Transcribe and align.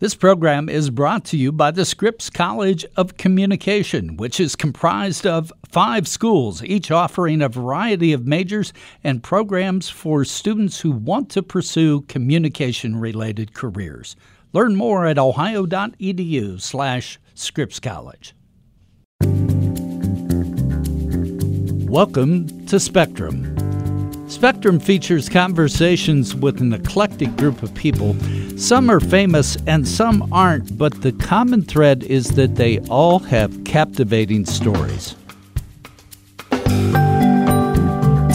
This 0.00 0.14
program 0.14 0.68
is 0.68 0.90
brought 0.90 1.24
to 1.24 1.36
you 1.36 1.50
by 1.50 1.72
the 1.72 1.84
Scripps 1.84 2.30
College 2.30 2.86
of 2.96 3.16
Communication, 3.16 4.16
which 4.16 4.38
is 4.38 4.54
comprised 4.54 5.26
of 5.26 5.52
five 5.68 6.06
schools, 6.06 6.62
each 6.62 6.92
offering 6.92 7.42
a 7.42 7.48
variety 7.48 8.12
of 8.12 8.24
majors 8.24 8.72
and 9.02 9.24
programs 9.24 9.88
for 9.88 10.24
students 10.24 10.78
who 10.78 10.92
want 10.92 11.30
to 11.30 11.42
pursue 11.42 12.02
communication 12.02 12.94
related 12.94 13.54
careers. 13.54 14.14
Learn 14.52 14.76
more 14.76 15.04
at 15.04 15.18
ohio.edu 15.18 16.60
slash 16.60 17.18
Scripps 17.34 17.80
College. 17.80 18.36
Welcome 21.88 22.66
to 22.66 22.78
Spectrum. 22.78 23.57
Spectrum 24.28 24.78
features 24.78 25.26
conversations 25.26 26.34
with 26.34 26.60
an 26.60 26.74
eclectic 26.74 27.34
group 27.36 27.62
of 27.62 27.74
people. 27.74 28.14
Some 28.58 28.90
are 28.90 29.00
famous 29.00 29.56
and 29.66 29.88
some 29.88 30.30
aren't, 30.30 30.76
but 30.76 31.00
the 31.00 31.12
common 31.12 31.62
thread 31.62 32.02
is 32.04 32.28
that 32.32 32.56
they 32.56 32.78
all 32.90 33.20
have 33.20 33.64
captivating 33.64 34.44
stories. 34.44 35.16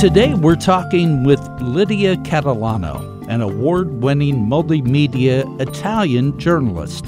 Today 0.02 0.34
we're 0.34 0.55
talking 0.55 1.23
with 1.26 1.40
Lydia 1.62 2.16
Catalano, 2.18 3.27
an 3.30 3.41
award 3.41 4.02
winning 4.02 4.48
multimedia 4.48 5.46
Italian 5.62 6.40
journalist. 6.40 7.05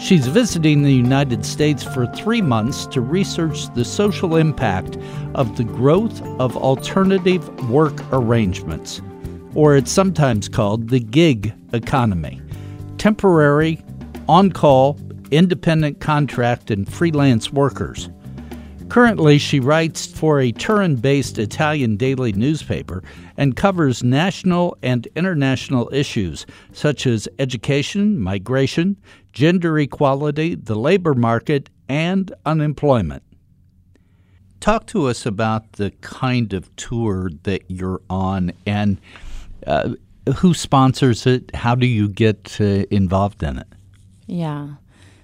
She's 0.00 0.26
visiting 0.26 0.82
the 0.82 0.92
United 0.92 1.44
States 1.44 1.84
for 1.84 2.06
three 2.06 2.40
months 2.40 2.86
to 2.86 3.00
research 3.00 3.72
the 3.74 3.84
social 3.84 4.36
impact 4.36 4.96
of 5.34 5.56
the 5.56 5.64
growth 5.64 6.22
of 6.40 6.56
alternative 6.56 7.70
work 7.70 8.02
arrangements, 8.10 9.02
or 9.54 9.76
it's 9.76 9.92
sometimes 9.92 10.48
called 10.48 10.88
the 10.88 11.00
gig 11.00 11.52
economy 11.72 12.40
temporary, 13.00 13.82
on 14.28 14.52
call, 14.52 14.98
independent 15.30 16.00
contract, 16.00 16.70
and 16.70 16.92
freelance 16.92 17.50
workers. 17.50 18.10
Currently, 18.90 19.38
she 19.38 19.60
writes 19.60 20.04
for 20.04 20.40
a 20.40 20.50
Turin 20.50 20.96
based 20.96 21.38
Italian 21.38 21.96
daily 21.96 22.32
newspaper 22.32 23.04
and 23.36 23.54
covers 23.54 24.02
national 24.02 24.76
and 24.82 25.06
international 25.14 25.88
issues 25.92 26.44
such 26.72 27.06
as 27.06 27.28
education, 27.38 28.18
migration, 28.18 28.96
gender 29.32 29.78
equality, 29.78 30.56
the 30.56 30.74
labor 30.74 31.14
market, 31.14 31.70
and 31.88 32.32
unemployment. 32.44 33.22
Talk 34.58 34.86
to 34.88 35.06
us 35.06 35.24
about 35.24 35.74
the 35.74 35.92
kind 36.00 36.52
of 36.52 36.74
tour 36.74 37.30
that 37.44 37.62
you're 37.68 38.02
on 38.10 38.52
and 38.66 39.00
uh, 39.68 39.90
who 40.38 40.52
sponsors 40.52 41.26
it? 41.26 41.54
How 41.54 41.76
do 41.76 41.86
you 41.86 42.08
get 42.08 42.60
uh, 42.60 42.86
involved 42.90 43.44
in 43.44 43.58
it? 43.58 43.68
Yeah. 44.26 44.74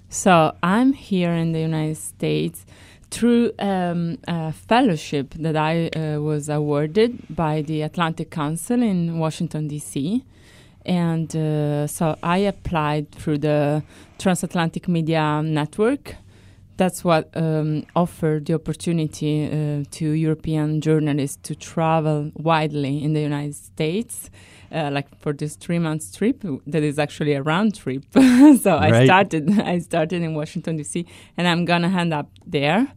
So 0.09 0.57
I'm 0.63 0.93
here 0.93 1.33
in 1.33 1.51
the 1.51 1.61
United 1.61 1.97
States 1.97 2.65
through 3.17 3.51
um, 3.59 4.19
a 4.29 4.53
fellowship 4.53 5.33
that 5.39 5.57
I 5.57 5.89
uh, 5.89 6.21
was 6.21 6.49
awarded 6.51 7.11
by 7.31 7.63
the 7.63 7.81
Atlantic 7.83 8.31
Council 8.31 8.83
in 8.83 9.19
Washington, 9.19 9.69
D.C. 9.69 10.23
And 10.85 11.35
uh, 11.35 11.87
so 11.87 12.17
I 12.23 12.39
applied 12.53 13.11
through 13.13 13.39
the 13.39 13.83
Transatlantic 14.19 14.87
Media 14.87 15.41
Network. 15.43 16.17
That's 16.77 17.03
what 17.03 17.31
um, 17.35 17.87
offered 17.95 18.45
the 18.47 18.55
opportunity 18.55 19.47
uh, 19.47 19.85
to 19.93 20.11
European 20.11 20.83
journalists 20.83 21.39
to 21.49 21.55
travel 21.55 22.31
widely 22.35 23.03
in 23.03 23.15
the 23.15 23.23
United 23.23 23.55
States. 23.55 24.29
Uh, 24.71 24.91
like 24.93 25.07
for 25.21 25.33
this 25.33 25.55
three 25.55 25.79
months 25.79 26.07
trip 26.17 26.43
that 26.67 26.83
is 26.83 26.99
actually 26.99 27.35
a 27.35 27.41
round 27.41 27.73
trip 27.73 28.03
so 28.13 28.71
Right. 28.75 28.93
i 28.95 29.05
started 29.05 29.45
i 29.75 29.79
started 29.79 30.21
in 30.27 30.35
washington 30.35 30.77
dc 30.77 31.07
and 31.37 31.47
i'm 31.47 31.65
gonna 31.65 31.87
end 32.03 32.13
up 32.13 32.29
there 32.45 32.89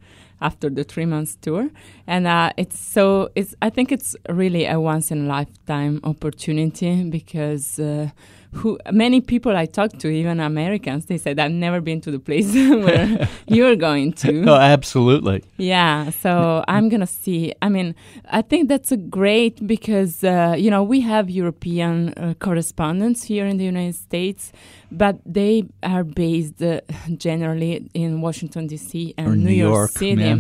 after 0.42 0.70
the 0.70 0.84
three 0.84 1.06
months 1.06 1.38
tour. 1.42 1.70
And 2.08 2.28
uh, 2.28 2.52
it's 2.58 2.80
so 2.80 3.30
it's 3.36 3.56
i 3.62 3.70
think 3.70 3.92
it's 3.92 4.16
really 4.30 4.66
a 4.66 4.80
once 4.80 5.12
in 5.12 5.26
a 5.26 5.28
lifetime 5.28 6.00
opportunity 6.04 7.04
because 7.10 7.80
uh, 7.80 8.10
who 8.52 8.80
many 8.92 9.22
people 9.22 9.56
i 9.56 9.66
talked 9.66 10.00
to 10.00 10.08
even 10.10 10.40
americans 10.40 11.06
they 11.06 11.18
said 11.20 11.38
i've 11.40 11.52
never 11.52 11.80
been 11.80 12.02
to 12.02 12.10
the 12.10 12.18
place 12.20 12.52
where 12.86 13.28
you're 13.48 13.76
going 13.76 14.12
to 14.12 14.44
Oh, 14.50 14.56
absolutely. 14.56 15.44
yeah, 15.58 16.10
so 16.10 16.64
I'm 16.68 16.90
gonna 16.90 17.06
see. 17.08 17.54
I 17.62 17.70
mean, 17.70 17.94
I 18.32 18.42
think 18.42 18.68
that's 18.70 18.92
a 18.92 18.98
great 18.98 19.56
because 19.68 20.24
uh, 20.24 20.56
you 20.58 20.72
know 20.72 20.82
we 20.84 21.02
have 21.02 21.30
European 21.30 21.94
uh, 22.18 22.34
correspondents 22.40 23.24
here 23.24 23.46
in 23.46 23.58
the 23.58 23.66
United 23.66 23.96
States, 23.96 24.52
but 24.92 25.16
they 25.26 25.66
are 25.84 26.04
based 26.04 26.62
uh, 26.64 26.82
generally 27.18 27.90
in 27.94 28.22
Washington 28.22 28.68
D.C. 28.68 29.14
and 29.18 29.28
Or 29.28 29.36
New, 29.36 29.46
New 29.46 29.52
York, 29.68 29.74
York, 29.74 29.92
City. 29.92 30.22
yeah. 30.24 30.38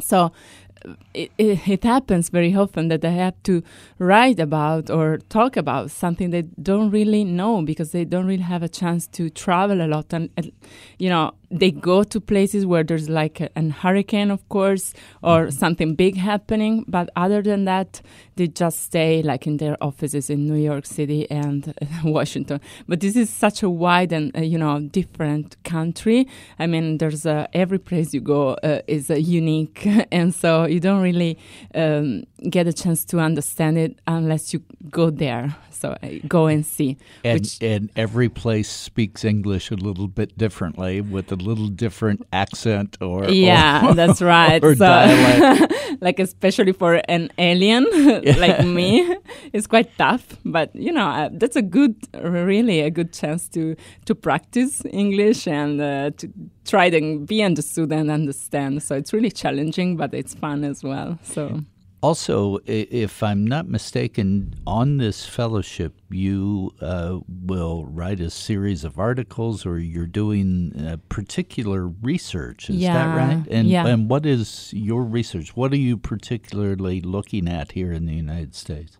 So 0.00 0.32
it, 1.14 1.30
it, 1.38 1.68
it 1.68 1.84
happens 1.84 2.28
very 2.28 2.54
often 2.54 2.88
that 2.88 3.00
they 3.00 3.12
have 3.12 3.40
to 3.44 3.62
write 3.98 4.40
about 4.40 4.90
or 4.90 5.18
talk 5.28 5.56
about 5.56 5.90
something 5.90 6.30
they 6.30 6.42
don't 6.42 6.90
really 6.90 7.24
know 7.24 7.62
because 7.62 7.92
they 7.92 8.04
don't 8.04 8.26
really 8.26 8.42
have 8.42 8.62
a 8.62 8.68
chance 8.68 9.06
to 9.08 9.30
travel 9.30 9.80
a 9.82 9.86
lot. 9.86 10.12
And, 10.12 10.30
and 10.36 10.52
you 10.98 11.08
know 11.08 11.32
they 11.50 11.70
go 11.70 12.02
to 12.02 12.20
places 12.20 12.64
where 12.64 12.82
there's 12.82 13.08
like 13.08 13.40
a, 13.40 13.50
an 13.56 13.70
hurricane 13.70 14.30
of 14.30 14.48
course 14.48 14.94
or 15.22 15.42
mm-hmm. 15.42 15.50
something 15.50 15.94
big 15.94 16.16
happening. 16.16 16.84
But 16.88 17.10
other 17.16 17.42
than 17.42 17.64
that 17.66 18.00
they 18.36 18.48
just 18.48 18.82
stay 18.84 19.22
like 19.22 19.46
in 19.46 19.58
their 19.58 19.76
offices 19.82 20.30
in 20.30 20.46
New 20.46 20.56
York 20.56 20.86
City 20.86 21.30
and 21.30 21.74
Washington. 22.04 22.60
But 22.88 23.00
this 23.00 23.16
is 23.16 23.30
such 23.30 23.62
a 23.62 23.68
wide 23.70 24.12
and 24.12 24.36
uh, 24.36 24.40
you 24.40 24.58
know 24.58 24.80
different 24.80 25.56
country. 25.64 26.26
I 26.58 26.66
mean 26.66 26.98
there's 26.98 27.26
uh, 27.26 27.46
every 27.52 27.78
place 27.78 28.14
you 28.14 28.20
go 28.20 28.54
uh, 28.62 28.80
is 28.86 29.10
uh, 29.10 29.14
unique. 29.14 29.86
And 30.12 30.34
so 30.34 30.66
you 30.66 30.78
don't 30.80 31.00
really 31.02 31.38
um, 31.74 32.24
get 32.50 32.66
a 32.66 32.72
chance 32.72 33.04
to 33.06 33.18
understand 33.18 33.78
it 33.78 33.98
unless 34.06 34.52
you 34.52 34.62
go 34.90 35.10
there. 35.10 35.56
So 35.70 35.96
uh, 36.02 36.08
go 36.28 36.46
and 36.46 36.64
see. 36.66 36.96
And, 37.24 37.58
and 37.60 37.90
every 37.96 38.28
place 38.28 38.68
speaks 38.68 39.24
English 39.24 39.70
a 39.70 39.74
little 39.76 40.06
bit 40.08 40.36
differently 40.38 41.00
with 41.00 41.32
a 41.32 41.36
little 41.36 41.68
different 41.68 42.26
accent 42.32 42.96
or 43.00 43.28
yeah 43.30 43.88
or- 43.88 43.94
that's 43.94 44.20
right. 44.36 44.62
Or 44.62 44.74
so 44.74 44.84
dialect. 44.84 45.72
like 46.00 46.18
especially 46.20 46.72
for 46.72 47.00
an 47.08 47.30
alien 47.38 47.86
like 48.38 48.64
me 48.64 49.16
it's 49.52 49.66
quite 49.66 49.90
tough 49.98 50.36
but 50.44 50.74
you 50.74 50.92
know 50.92 51.08
uh, 51.08 51.28
that's 51.32 51.56
a 51.56 51.62
good 51.62 51.96
really 52.22 52.80
a 52.80 52.90
good 52.90 53.12
chance 53.12 53.48
to 53.48 53.76
to 54.04 54.14
practice 54.14 54.82
english 54.90 55.46
and 55.46 55.80
uh, 55.80 56.10
to 56.16 56.28
try 56.64 56.88
to 56.88 57.18
be 57.18 57.42
understood 57.42 57.90
and 57.92 58.08
understand. 58.08 58.82
So 58.84 58.94
it's 58.94 59.12
really 59.12 59.30
challenging 59.30 59.96
but 59.96 60.14
it's 60.14 60.34
fun 60.34 60.64
as 60.64 60.84
well 60.84 61.18
so 61.22 61.60
Also, 62.02 62.58
if 62.66 63.22
I'm 63.22 63.46
not 63.46 63.68
mistaken, 63.68 64.54
on 64.66 64.96
this 64.96 65.24
fellowship, 65.24 65.94
you 66.10 66.74
uh, 66.80 67.20
will 67.28 67.84
write 67.86 68.18
a 68.18 68.28
series 68.28 68.82
of 68.82 68.98
articles, 68.98 69.64
or 69.64 69.78
you're 69.78 70.06
doing 70.06 70.74
uh, 70.76 70.96
particular 71.08 71.86
research. 71.86 72.68
Is 72.68 72.80
that 72.80 73.16
right? 73.16 73.46
And 73.48 73.68
yeah. 73.68 73.86
and 73.86 74.10
what 74.10 74.26
is 74.26 74.72
your 74.72 75.04
research? 75.04 75.54
What 75.54 75.72
are 75.72 75.76
you 75.76 75.96
particularly 75.96 77.00
looking 77.00 77.48
at 77.48 77.72
here 77.72 77.92
in 77.92 78.06
the 78.06 78.14
United 78.14 78.56
States? 78.56 78.98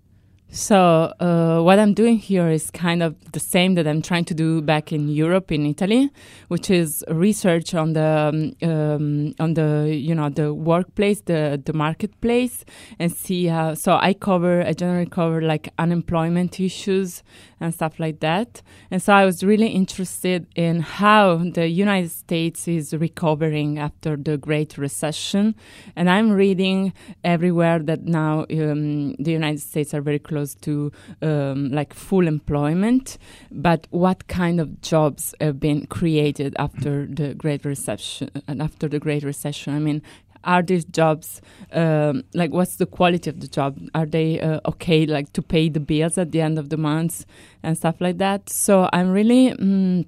So 0.55 1.15
uh, 1.19 1.63
what 1.63 1.79
I'm 1.79 1.95
doing 1.95 2.19
here 2.19 2.51
is 2.51 2.71
kind 2.71 3.03
of 3.03 3.17
the 3.33 3.41
same 3.41 3.75
that 3.77 3.87
I'm 3.87 4.03
trying 4.03 4.27
to 4.27 4.35
do 4.35 4.61
back 4.61 4.93
in 4.93 5.09
Europe, 5.09 5.51
in 5.51 5.65
Italy, 5.65 6.11
which 6.49 6.69
is 6.69 7.03
research 7.09 7.75
on 7.75 7.95
the 7.95 8.53
um, 8.63 8.69
um, 8.71 9.35
on 9.41 9.55
the 9.55 9.89
you 9.91 10.15
know 10.15 10.29
the 10.29 10.53
workplace, 10.53 11.23
the 11.23 11.59
the 11.65 11.73
marketplace, 11.73 12.67
and 12.99 13.11
see 13.11 13.47
how. 13.47 13.73
So 13.73 13.95
I 13.95 14.13
cover, 14.13 14.63
I 14.63 14.75
generally 14.75 15.09
cover 15.09 15.41
like 15.41 15.71
unemployment 15.79 16.61
issues 16.61 17.23
and 17.59 17.73
stuff 17.73 17.99
like 17.99 18.21
that. 18.21 18.61
And 18.91 19.01
so 19.01 19.15
I 19.15 19.25
was 19.25 19.43
really 19.43 19.69
interested 19.69 20.47
in 20.55 20.81
how 20.81 21.39
the 21.39 21.69
United 21.69 22.11
States 22.11 22.69
is 22.69 22.93
recovering 22.93 23.79
after 23.79 24.17
the 24.17 24.37
Great 24.37 24.77
Recession, 24.77 25.55
and 25.97 26.11
I'm 26.11 26.31
reading 26.31 26.93
everywhere 27.25 27.79
that 27.79 28.03
now 28.03 28.41
um, 28.51 29.15
the 29.15 29.33
United 29.33 29.61
States 29.61 29.95
are 29.95 30.03
very 30.03 30.19
close 30.19 30.42
to 30.63 30.93
um, 31.23 31.71
like 31.71 31.95
full 31.95 32.27
employment. 32.27 33.19
But 33.51 33.87
what 33.91 34.29
kind 34.29 34.61
of 34.61 34.81
jobs 34.81 35.35
have 35.41 35.59
been 35.61 35.87
created 35.87 36.55
after 36.59 37.07
the 37.07 37.35
Great 37.35 37.65
Recession? 37.65 38.31
And 38.49 38.63
after 38.63 38.89
the 38.89 38.99
Great 38.99 39.23
Recession, 39.23 39.75
I 39.75 39.79
mean. 39.79 40.03
Are 40.45 40.61
these 40.61 40.85
jobs 40.85 41.41
um, 41.71 42.25
like 42.35 42.51
what's 42.51 42.75
the 42.75 42.87
quality 42.87 43.31
of 43.31 43.39
the 43.39 43.47
job? 43.47 43.79
Are 43.95 44.07
they 44.07 44.41
uh, 44.41 44.59
okay, 44.67 45.07
like 45.07 45.33
to 45.35 45.41
pay 45.41 45.69
the 45.69 45.79
bills 45.79 46.19
at 46.19 46.33
the 46.33 46.41
end 46.41 46.59
of 46.59 46.69
the 46.69 46.77
month 46.77 47.25
and 47.63 47.79
stuff 47.79 48.01
like 48.01 48.19
that? 48.19 48.51
So 48.51 48.89
I'm 48.93 49.13
really 49.13 49.53
mm, 49.53 50.05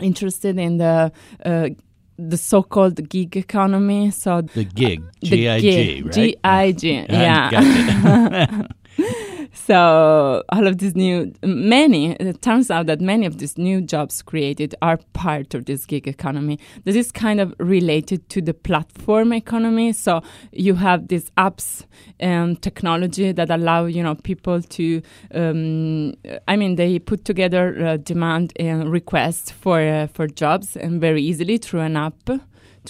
interested 0.00 0.58
in 0.58 0.78
the 0.78 1.12
uh, 1.46 1.68
the 2.18 2.36
so-called 2.36 3.08
gig 3.08 3.36
economy. 3.36 4.10
So 4.10 4.42
The 4.42 4.64
gig, 4.64 5.02
G 5.22 5.48
I 5.48 5.60
G, 5.60 5.70
gig, 5.70 6.04
right? 6.06 6.14
G-I-G, 6.14 7.06
I 7.08 7.12
yeah. 7.12 8.62
so 9.52 10.42
all 10.48 10.66
of 10.66 10.78
these 10.78 10.94
new, 10.94 11.32
many, 11.42 12.12
it 12.12 12.42
turns 12.42 12.70
out 12.70 12.86
that 12.86 13.00
many 13.00 13.26
of 13.26 13.38
these 13.38 13.58
new 13.58 13.80
jobs 13.80 14.22
created 14.22 14.74
are 14.82 14.98
part 15.12 15.54
of 15.54 15.66
this 15.66 15.84
gig 15.86 16.06
economy. 16.06 16.58
This 16.84 16.96
is 16.96 17.12
kind 17.12 17.40
of 17.40 17.54
related 17.58 18.28
to 18.30 18.42
the 18.42 18.54
platform 18.54 19.32
economy. 19.32 19.92
So 19.92 20.22
you 20.52 20.74
have 20.76 21.08
these 21.08 21.30
apps 21.36 21.84
and 22.20 22.60
technology 22.62 23.32
that 23.32 23.50
allow, 23.50 23.86
you 23.86 24.02
know, 24.02 24.14
people 24.14 24.62
to, 24.62 25.02
um, 25.34 26.14
I 26.46 26.56
mean, 26.56 26.76
they 26.76 26.98
put 26.98 27.24
together 27.24 27.84
uh, 27.84 27.96
demand 27.96 28.52
and 28.56 28.90
request 28.90 29.52
for, 29.52 29.80
uh, 29.80 30.06
for 30.08 30.26
jobs 30.26 30.76
and 30.76 31.00
very 31.00 31.22
easily 31.22 31.58
through 31.58 31.80
an 31.80 31.96
app 31.96 32.30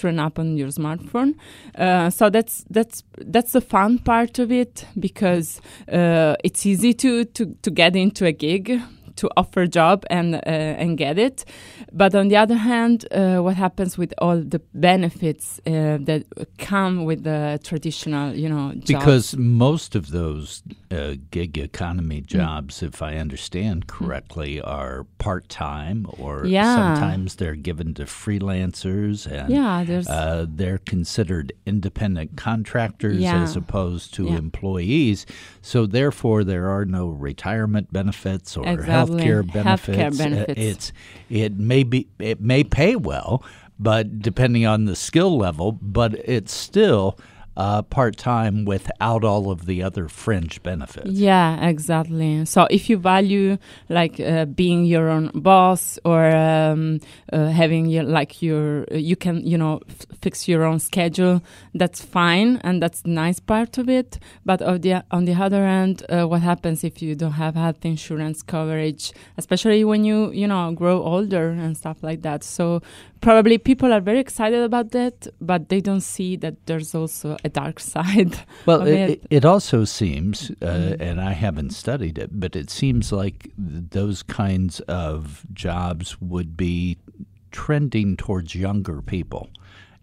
an 0.08 0.18
app 0.18 0.38
on 0.38 0.56
your 0.56 0.68
smartphone. 0.68 1.34
Uh, 1.74 2.10
so 2.10 2.30
that's 2.30 2.64
that's 2.70 3.02
that's 3.18 3.52
the 3.52 3.60
fun 3.60 3.98
part 3.98 4.38
of 4.38 4.52
it 4.52 4.84
because 4.98 5.60
uh, 5.92 6.36
it's 6.44 6.66
easy 6.66 6.94
to, 6.94 7.24
to 7.24 7.54
to 7.62 7.70
get 7.70 7.96
into 7.96 8.26
a 8.26 8.32
gig 8.32 8.80
to 9.20 9.28
offer 9.36 9.62
a 9.62 9.68
job 9.68 10.04
and 10.10 10.34
uh, 10.34 10.40
and 10.82 10.98
get 10.98 11.18
it. 11.18 11.44
But 11.92 12.14
on 12.14 12.28
the 12.28 12.36
other 12.36 12.56
hand, 12.56 13.04
uh, 13.10 13.38
what 13.46 13.56
happens 13.56 13.98
with 13.98 14.12
all 14.18 14.38
the 14.54 14.60
benefits 14.74 15.60
uh, 15.66 15.98
that 16.08 16.22
come 16.58 17.04
with 17.08 17.20
the 17.24 17.58
traditional, 17.62 18.34
you 18.34 18.48
know, 18.48 18.72
jobs? 18.74 18.86
Because 18.86 19.36
most 19.36 19.94
of 19.94 20.10
those 20.10 20.62
uh, 20.90 21.14
gig 21.30 21.58
economy 21.58 22.20
Mm. 22.22 22.26
jobs, 22.38 22.82
if 22.82 23.02
I 23.02 23.12
understand 23.20 23.86
correctly, 23.86 24.60
are 24.60 25.06
part 25.18 25.48
time 25.48 26.06
or 26.18 26.46
Yeah. 26.46 26.74
sometimes 26.76 27.36
they're 27.36 27.62
given 27.70 27.94
to 27.94 28.04
freelancers 28.04 29.26
and 29.26 29.50
Yeah, 29.52 29.84
uh, 30.08 30.46
they're 30.48 30.78
considered 30.78 31.52
independent 31.66 32.36
contractors 32.36 33.22
Yeah. 33.22 33.42
as 33.42 33.56
opposed 33.56 34.14
to 34.14 34.26
Yeah. 34.28 34.36
employees. 34.38 35.26
So 35.62 35.86
therefore, 35.86 36.44
there 36.44 36.68
are 36.70 36.84
no 36.84 37.08
retirement 37.08 37.92
benefits 37.92 38.56
or 38.56 38.66
Exactly. 38.68 38.94
healthcare 38.94 39.07
Healthcare 39.08 39.52
benefits. 39.52 40.20
Uh, 40.20 40.24
benefits. 40.24 40.60
it's 40.60 40.92
it 41.30 41.58
may 41.58 41.82
be 41.82 42.08
it 42.18 42.40
may 42.40 42.64
pay 42.64 42.96
well, 42.96 43.42
but 43.78 44.20
depending 44.20 44.66
on 44.66 44.84
the 44.84 44.96
skill 44.96 45.36
level, 45.36 45.72
but 45.72 46.14
it's 46.14 46.52
still 46.52 47.18
uh, 47.58 47.82
part 47.82 48.16
time 48.16 48.64
without 48.64 49.24
all 49.24 49.50
of 49.50 49.66
the 49.66 49.82
other 49.82 50.08
fringe 50.08 50.62
benefits. 50.62 51.10
Yeah, 51.10 51.66
exactly. 51.66 52.44
So 52.44 52.68
if 52.70 52.88
you 52.88 52.96
value 52.96 53.58
like 53.88 54.20
uh, 54.20 54.44
being 54.44 54.84
your 54.84 55.08
own 55.08 55.32
boss 55.34 55.98
or 56.04 56.24
um, 56.30 57.00
uh, 57.32 57.48
having 57.48 57.86
your 57.86 58.04
like 58.04 58.40
your 58.40 58.84
you 58.92 59.16
can 59.16 59.44
you 59.44 59.58
know 59.58 59.80
f- 59.88 60.06
fix 60.20 60.46
your 60.46 60.62
own 60.62 60.78
schedule, 60.78 61.42
that's 61.74 62.00
fine 62.00 62.60
and 62.62 62.80
that's 62.80 63.02
the 63.02 63.10
nice 63.10 63.40
part 63.40 63.76
of 63.76 63.88
it. 63.88 64.20
But 64.46 64.62
on 64.62 64.80
the 64.80 65.02
on 65.10 65.24
the 65.24 65.34
other 65.34 65.64
hand, 65.64 66.04
uh, 66.08 66.26
what 66.28 66.42
happens 66.42 66.84
if 66.84 67.02
you 67.02 67.16
don't 67.16 67.32
have 67.32 67.56
health 67.56 67.84
insurance 67.84 68.40
coverage, 68.40 69.12
especially 69.36 69.82
when 69.82 70.04
you 70.04 70.30
you 70.30 70.46
know 70.46 70.70
grow 70.72 71.02
older 71.02 71.48
and 71.48 71.76
stuff 71.76 72.04
like 72.04 72.22
that? 72.22 72.44
So 72.44 72.82
probably 73.20 73.58
people 73.58 73.92
are 73.92 74.00
very 74.00 74.18
excited 74.20 74.62
about 74.62 74.90
that, 74.92 75.26
but 75.40 75.68
they 75.68 75.80
don't 75.80 76.00
see 76.02 76.36
that 76.36 76.54
there's 76.66 76.94
also 76.94 77.36
a 77.44 77.48
dark 77.48 77.80
side. 77.94 78.38
Well, 78.66 78.86
it, 78.86 79.22
it. 79.30 79.44
also 79.44 79.84
seems, 79.84 80.50
uh, 80.62 80.66
Mhm. 80.66 81.00
and 81.00 81.20
I 81.20 81.32
haven't 81.32 81.70
studied 81.70 82.18
it, 82.18 82.30
but 82.32 82.54
it 82.56 82.70
seems 82.70 83.12
like 83.12 83.42
th- 83.56 83.84
those 83.90 84.22
kinds 84.22 84.80
of 84.88 85.44
jobs 85.52 86.20
would 86.20 86.56
be 86.56 86.96
trending 87.50 88.16
towards 88.16 88.54
younger 88.54 89.02
people. 89.02 89.48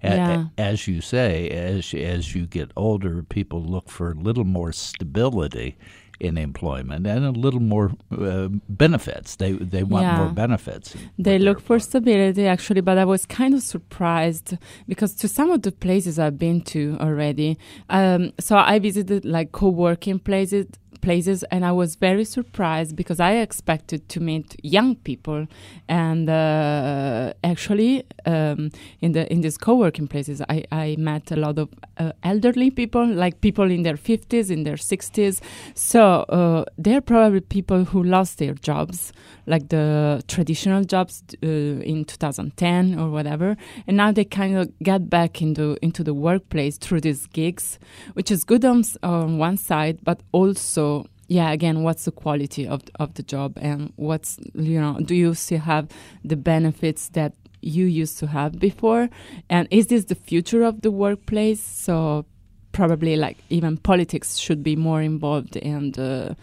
A- 0.03 0.07
a- 0.07 0.15
Yeah. 0.15 0.45
As 0.57 0.87
you 0.87 1.01
say, 1.01 1.49
as 1.49 1.93
as 1.93 2.35
you 2.35 2.45
get 2.47 2.71
older, 2.75 3.23
people 3.23 3.61
look 3.63 3.89
for 3.89 4.11
a 4.11 4.15
little 4.15 4.43
more 4.45 4.71
stability 4.73 5.75
in 6.19 6.37
employment 6.37 7.05
and 7.07 7.25
a 7.25 7.31
little 7.31 7.59
more 7.59 7.91
uh, 8.11 8.47
benefits. 8.69 9.35
They 9.35 9.53
they 9.53 9.83
want 9.83 10.07
more 10.17 10.29
benefits. 10.29 10.95
They 11.17 11.39
look 11.39 11.59
for 11.59 11.79
stability 11.79 12.47
actually, 12.47 12.81
but 12.81 12.97
I 12.97 13.05
was 13.05 13.25
kind 13.25 13.53
of 13.53 13.61
surprised 13.61 14.57
because 14.87 15.13
to 15.15 15.27
some 15.27 15.51
of 15.51 15.61
the 15.61 15.71
places 15.71 16.19
I've 16.19 16.37
been 16.37 16.61
to 16.61 16.97
already, 16.99 17.57
um, 17.89 18.33
so 18.39 18.57
I 18.57 18.79
visited 18.79 19.25
like 19.25 19.51
co-working 19.51 20.19
places 20.19 20.67
places 21.05 21.43
and 21.51 21.63
I 21.63 21.71
was 21.71 21.95
very 21.95 22.25
surprised 22.25 22.95
because 22.95 23.19
I 23.19 23.33
expected 23.47 24.09
to 24.09 24.19
meet 24.19 24.55
young 24.63 24.95
people 24.95 25.45
and 25.87 26.27
uh, 26.27 27.33
actually 27.55 28.03
um, 28.25 28.69
in 29.05 29.11
the 29.15 29.23
in 29.33 29.41
these 29.41 29.57
co-working 29.57 30.07
places 30.07 30.41
I, 30.55 30.57
I 30.71 30.95
met 30.97 31.31
a 31.31 31.37
lot 31.45 31.57
of 31.63 31.67
uh, 31.97 32.11
elderly 32.31 32.69
people 32.81 33.05
like 33.23 33.41
people 33.41 33.67
in 33.71 33.83
their 33.83 33.99
50s 34.09 34.49
in 34.55 34.63
their 34.63 34.79
60s 34.91 35.35
so 35.73 36.01
uh, 36.39 36.65
they're 36.77 37.05
probably 37.13 37.41
people 37.41 37.85
who 37.85 38.03
lost 38.03 38.37
their 38.37 38.55
jobs 38.69 39.13
like 39.47 39.69
the 39.69 40.23
traditional 40.27 40.83
jobs 40.83 41.23
uh, 41.43 41.47
in 41.47 42.05
2010 42.05 42.99
or 42.99 43.09
whatever. 43.09 43.55
And 43.87 43.97
now 43.97 44.11
they 44.11 44.25
kind 44.25 44.57
of 44.57 44.71
get 44.79 45.09
back 45.09 45.41
into 45.41 45.77
into 45.81 46.03
the 46.03 46.13
workplace 46.13 46.77
through 46.77 47.01
these 47.01 47.27
gigs 47.27 47.79
which 48.13 48.31
is 48.31 48.43
good 48.43 48.65
on, 48.65 48.83
on 49.03 49.37
one 49.37 49.57
side 49.57 49.99
but 50.03 50.21
also 50.31 51.05
yeah 51.27 51.51
again 51.51 51.83
what's 51.83 52.05
the 52.05 52.11
quality 52.11 52.67
of 52.67 52.81
of 52.99 53.13
the 53.15 53.23
job 53.23 53.57
and 53.61 53.91
what's 53.95 54.37
you 54.53 54.79
know 54.79 54.99
do 54.99 55.15
you 55.15 55.33
still 55.33 55.59
have 55.59 55.87
the 56.23 56.35
benefits 56.35 57.09
that 57.09 57.33
you 57.65 57.85
used 57.85 58.19
to 58.19 58.27
have 58.27 58.59
before 58.59 59.09
and 59.49 59.67
is 59.71 59.87
this 59.87 60.05
the 60.05 60.15
future 60.15 60.63
of 60.63 60.81
the 60.81 60.91
workplace 60.91 61.61
so 61.61 62.23
probably 62.71 63.15
like 63.15 63.37
even 63.49 63.77
politics 63.77 64.37
should 64.37 64.61
be 64.63 64.75
more 64.75 65.01
involved 65.01 65.57
and 65.57 65.97
uh, 65.97 66.33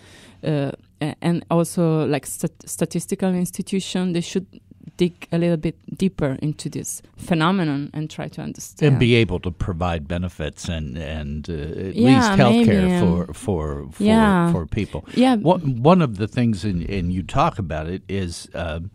uh, 0.45 0.73
and 1.21 1.45
also 1.51 2.07
like 2.07 2.27
stat- 2.27 2.63
statistical 2.69 3.33
institution 3.35 4.13
they 4.13 4.21
should 4.21 4.47
dig 4.97 5.13
a 5.33 5.39
little 5.39 5.57
bit 5.57 5.77
deeper 5.97 6.37
into 6.43 6.69
this 6.69 7.03
phenomenon 7.17 7.89
and 7.95 8.11
try 8.11 8.29
to 8.29 8.43
understand 8.43 8.93
and 8.93 8.99
be 9.01 9.15
able 9.15 9.39
to 9.41 9.51
provide 9.51 10.07
benefits 10.09 10.69
and 10.69 10.99
and 10.99 11.49
uh, 11.49 11.55
at 11.89 11.95
Yeah, 11.95 12.09
least 12.09 12.31
health 12.41 12.65
care 12.67 13.01
for 13.01 13.33
for 13.35 13.89
for, 13.93 14.03
yeah. 14.03 14.53
for 14.53 14.67
people. 14.67 15.05
yeah 15.15 15.37
One 15.37 15.83
one 15.83 16.03
of 16.05 16.17
the 16.17 16.27
things, 16.27 16.65
and 16.65 17.13
you 17.13 17.23
talk 17.23 17.59
about 17.59 17.87
it, 17.89 18.03
is 18.09 18.49
um 18.55 18.91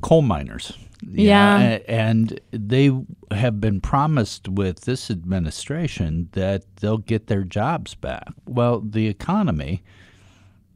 coal 0.00 0.22
miners. 0.22 0.72
Yeah. 1.02 1.60
a- 1.60 1.90
and 1.90 2.38
they 2.50 2.90
have 3.30 3.60
been 3.60 3.80
promised 3.80 4.48
with 4.48 4.82
this 4.82 5.10
administration 5.10 6.28
that 6.32 6.64
they'll 6.76 6.98
get 6.98 7.26
their 7.26 7.44
jobs 7.44 7.94
back. 7.94 8.28
Well, 8.46 8.80
the 8.80 9.06
economy 9.08 9.82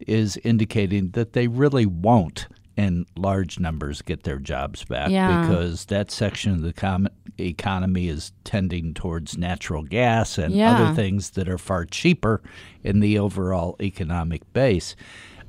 is 0.07 0.37
indicating 0.39 1.11
that 1.11 1.33
they 1.33 1.49
really 1.49 1.87
won't 1.87 2.47
in 2.77 3.05
large 3.17 3.59
numbers 3.59 4.03
get 4.03 4.23
their 4.23 4.39
jobs 4.39 4.85
back 4.85 5.11
Yeah. 5.11 5.41
because 5.41 5.87
that 5.87 6.11
section 6.13 6.53
of 6.53 6.63
the 6.63 6.73
com- 6.73 7.09
economy 7.37 8.09
is 8.09 8.31
tending 8.45 8.95
towards 8.95 9.37
natural 9.37 9.83
gas 9.83 10.39
and 10.39 10.55
Yeah. 10.55 10.77
other 10.77 10.95
things 10.95 11.31
that 11.31 11.49
are 11.49 11.59
far 11.59 11.85
cheaper 11.85 12.41
in 12.85 13.01
the 13.01 13.19
overall 13.19 13.75
economic 13.81 14.53
base. 14.53 14.95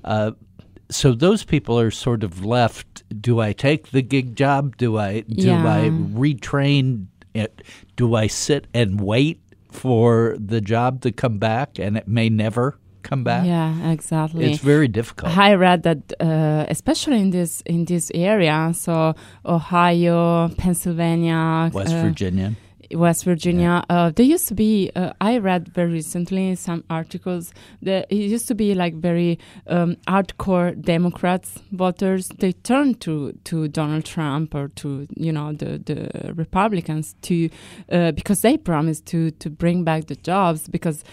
Uh, 0.03 0.31
so 0.91 1.13
those 1.13 1.43
people 1.43 1.79
are 1.79 1.91
sort 1.91 2.23
of 2.23 2.45
left. 2.45 3.03
Do 3.21 3.39
I 3.39 3.53
take 3.53 3.91
the 3.91 4.01
gig 4.01 4.35
job? 4.35 4.77
Do 4.77 4.97
I 4.97 5.21
do 5.21 5.51
I 5.51 5.89
retrain? 5.89 7.07
It? 7.33 7.61
Do 7.95 8.15
I 8.15 8.27
sit 8.27 8.67
and 8.73 8.99
wait 8.99 9.39
for 9.71 10.35
the 10.39 10.61
job 10.61 11.01
to 11.01 11.11
come 11.11 11.37
back, 11.37 11.77
and 11.77 11.95
it 11.95 12.07
may 12.07 12.29
never 12.29 12.79
come 13.03 13.23
back? 13.23 13.45
yeah 13.45 13.91
exactly 13.91 14.51
It's 14.51 14.61
very 14.61 14.87
difficult. 14.87 15.37
I 15.37 15.53
read 15.53 15.83
that, 15.83 16.13
uh, 16.19 16.65
especially 16.69 17.19
in 17.19 17.29
this 17.29 17.61
in 17.65 17.85
this 17.85 18.11
area, 18.15 18.71
so 18.73 19.13
Ohio, 19.45 20.49
Pennsylvania, 20.57 21.69
West 21.73 21.93
uh, 21.93 22.01
Virginia. 22.01 22.55
West 22.91 23.23
Virginia. 23.23 23.83
Uh, 23.89 24.11
there 24.11 24.25
used 24.25 24.47
to 24.47 24.55
be. 24.55 24.91
Uh, 24.95 25.13
I 25.21 25.37
read 25.37 25.69
very 25.69 25.91
recently 25.91 26.55
some 26.55 26.83
articles 26.89 27.53
that 27.81 28.07
it 28.09 28.15
used 28.15 28.47
to 28.47 28.55
be 28.55 28.73
like 28.75 28.95
very 28.95 29.39
um, 29.67 29.95
hardcore 30.07 30.79
Democrats 30.79 31.59
voters. 31.71 32.29
They 32.29 32.51
turned 32.51 33.01
to 33.01 33.33
to 33.45 33.67
Donald 33.67 34.05
Trump 34.05 34.55
or 34.55 34.69
to 34.75 35.07
you 35.15 35.31
know 35.31 35.53
the 35.53 35.77
the 35.77 36.33
Republicans 36.33 37.15
to 37.23 37.49
uh, 37.91 38.11
because 38.11 38.41
they 38.41 38.57
promised 38.57 39.05
to 39.07 39.31
to 39.31 39.49
bring 39.49 39.83
back 39.83 40.07
the 40.07 40.15
jobs 40.15 40.67
because. 40.67 41.03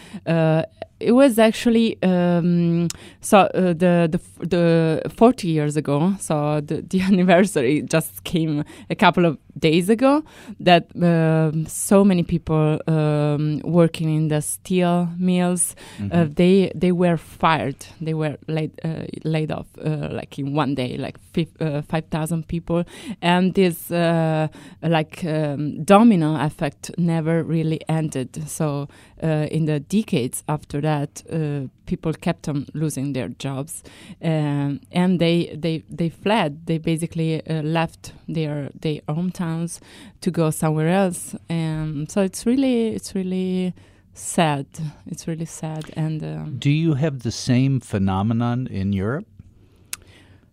Uh, 1.00 1.06
it 1.06 1.12
was 1.12 1.38
actually 1.38 1.96
um, 2.02 2.88
so 3.20 3.38
uh, 3.38 3.72
the 3.72 4.08
the 4.10 4.46
the 4.46 5.10
40 5.16 5.48
years 5.48 5.76
ago 5.76 6.14
so 6.18 6.60
the, 6.60 6.82
the 6.90 7.00
anniversary 7.00 7.82
just 7.82 8.24
came 8.24 8.64
a 8.90 8.94
couple 8.94 9.24
of 9.24 9.38
days 9.58 9.88
ago 9.88 10.22
that 10.60 10.84
um, 11.02 11.66
so 11.66 12.04
many 12.04 12.22
people 12.22 12.78
um, 12.86 13.60
working 13.64 14.14
in 14.14 14.28
the 14.28 14.40
steel 14.40 15.08
mills 15.18 15.74
Mm-hmm. 15.98 16.12
uh, 16.12 16.26
they 16.34 16.70
they 16.74 16.92
were 16.92 17.16
fired. 17.16 17.86
They 18.00 18.14
were 18.14 18.36
laid 18.48 18.72
uh, 18.84 19.06
laid 19.24 19.50
off 19.50 19.66
uh, 19.84 20.08
like 20.10 20.38
in 20.38 20.54
one 20.54 20.74
day 20.74 20.96
like 20.96 21.16
uh, 21.60 21.82
5000 21.82 22.46
people. 22.48 22.84
And 23.22 23.54
this 23.54 23.90
uh, 23.90 24.48
like 24.82 25.24
um, 25.24 25.84
domino 25.84 26.36
effect 26.44 26.90
never 26.98 27.42
really 27.42 27.80
ended. 27.88 28.48
So 28.48 28.88
uh, 29.22 29.48
in 29.50 29.66
the 29.66 29.80
decades 29.80 30.44
after 30.48 30.80
that, 30.80 31.22
uh, 31.32 31.68
people 31.86 32.12
kept 32.12 32.48
on 32.48 32.66
losing 32.74 33.12
their 33.12 33.28
jobs, 33.28 33.82
um, 34.22 34.80
and 34.92 35.18
they 35.18 35.56
they 35.56 35.82
they 35.88 36.08
fled. 36.08 36.66
They 36.66 36.78
basically 36.78 37.46
uh, 37.46 37.62
left 37.62 38.12
their 38.28 38.70
their 38.80 39.00
hometowns 39.08 39.80
to 40.20 40.30
go 40.30 40.50
somewhere 40.50 40.88
else, 40.88 41.34
and 41.48 42.10
so 42.10 42.22
it's 42.22 42.46
really 42.46 42.88
it's 42.88 43.14
really 43.14 43.72
sad. 44.14 44.66
It's 45.06 45.28
really 45.28 45.46
sad. 45.46 45.90
And 45.96 46.22
um, 46.22 46.56
do 46.58 46.70
you 46.70 46.94
have 46.94 47.20
the 47.20 47.32
same 47.32 47.80
phenomenon 47.80 48.66
in 48.66 48.92
Europe? 48.92 49.26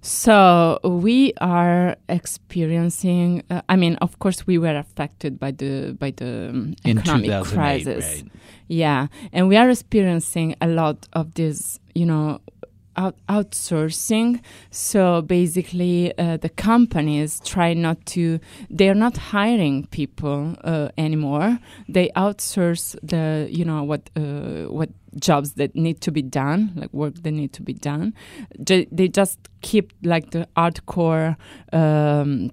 So 0.06 0.80
we 0.84 1.32
are 1.40 1.96
experiencing. 2.10 3.42
Uh, 3.50 3.62
I 3.70 3.78
mean, 3.78 3.96
of 4.02 4.20
course, 4.20 4.46
we 4.46 4.58
were 4.58 4.76
affected 4.78 5.40
by 5.40 5.52
the 5.52 5.96
by 5.98 6.12
the 6.12 6.50
um, 6.50 6.76
economic 6.86 7.46
crisis. 7.46 8.06
Right? 8.06 8.32
Yeah, 8.68 9.08
and 9.32 9.48
we 9.48 9.56
are 9.56 9.70
experiencing 9.70 10.56
a 10.60 10.68
lot 10.68 11.08
of 11.14 11.36
this. 11.36 11.80
You 11.96 12.06
know, 12.06 12.42
out- 12.98 13.16
outsourcing. 13.30 14.42
So 14.72 15.22
basically, 15.22 16.12
uh, 16.18 16.36
the 16.36 16.50
companies 16.50 17.40
try 17.40 17.74
not 17.74 18.06
to. 18.08 18.40
They 18.70 18.90
are 18.90 18.96
not 18.96 19.16
hiring 19.16 19.88
people 19.88 20.58
uh, 20.66 20.90
anymore. 20.98 21.60
They 21.88 22.10
outsource 22.18 22.98
the. 23.02 23.48
You 23.50 23.64
know 23.64 23.84
what 23.84 24.10
uh, 24.18 24.66
what 24.68 24.90
jobs 25.20 25.54
that 25.54 25.76
need 25.76 26.02
to 26.02 26.12
be 26.12 26.22
done, 26.22 26.72
like 26.76 26.94
work 26.94 27.16
that 27.24 27.32
need 27.32 27.54
to 27.54 27.62
be 27.62 27.74
done. 27.74 28.14
They 28.58 29.08
just 29.08 29.40
keep 29.62 29.94
like 30.04 30.32
the 30.32 30.48
hardcore, 30.56 31.36
um, 31.72 32.52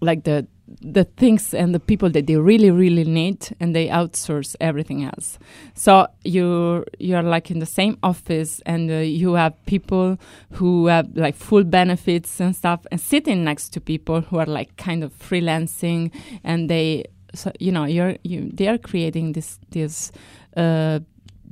like 0.00 0.24
the 0.24 0.46
the 0.80 1.04
things 1.04 1.52
and 1.52 1.74
the 1.74 1.80
people 1.80 2.08
that 2.10 2.26
they 2.26 2.36
really 2.36 2.70
really 2.70 3.04
need 3.04 3.54
and 3.60 3.76
they 3.76 3.88
outsource 3.88 4.56
everything 4.60 5.04
else 5.04 5.38
so 5.74 6.06
you 6.24 6.84
you're 6.98 7.22
like 7.22 7.50
in 7.50 7.58
the 7.58 7.66
same 7.66 7.98
office 8.02 8.60
and 8.64 8.90
uh, 8.90 8.94
you 8.94 9.34
have 9.34 9.52
people 9.66 10.18
who 10.52 10.86
have 10.86 11.06
like 11.14 11.34
full 11.34 11.64
benefits 11.64 12.40
and 12.40 12.56
stuff 12.56 12.86
and 12.90 13.00
sitting 13.00 13.44
next 13.44 13.70
to 13.70 13.80
people 13.80 14.22
who 14.22 14.38
are 14.38 14.46
like 14.46 14.74
kind 14.76 15.04
of 15.04 15.12
freelancing 15.18 16.10
and 16.42 16.70
they 16.70 17.04
so 17.34 17.52
you 17.60 17.70
know 17.70 17.84
you're 17.84 18.16
you 18.22 18.50
they 18.54 18.68
are 18.68 18.78
creating 18.78 19.32
this 19.32 19.58
this 19.70 20.12
uh, 20.56 21.00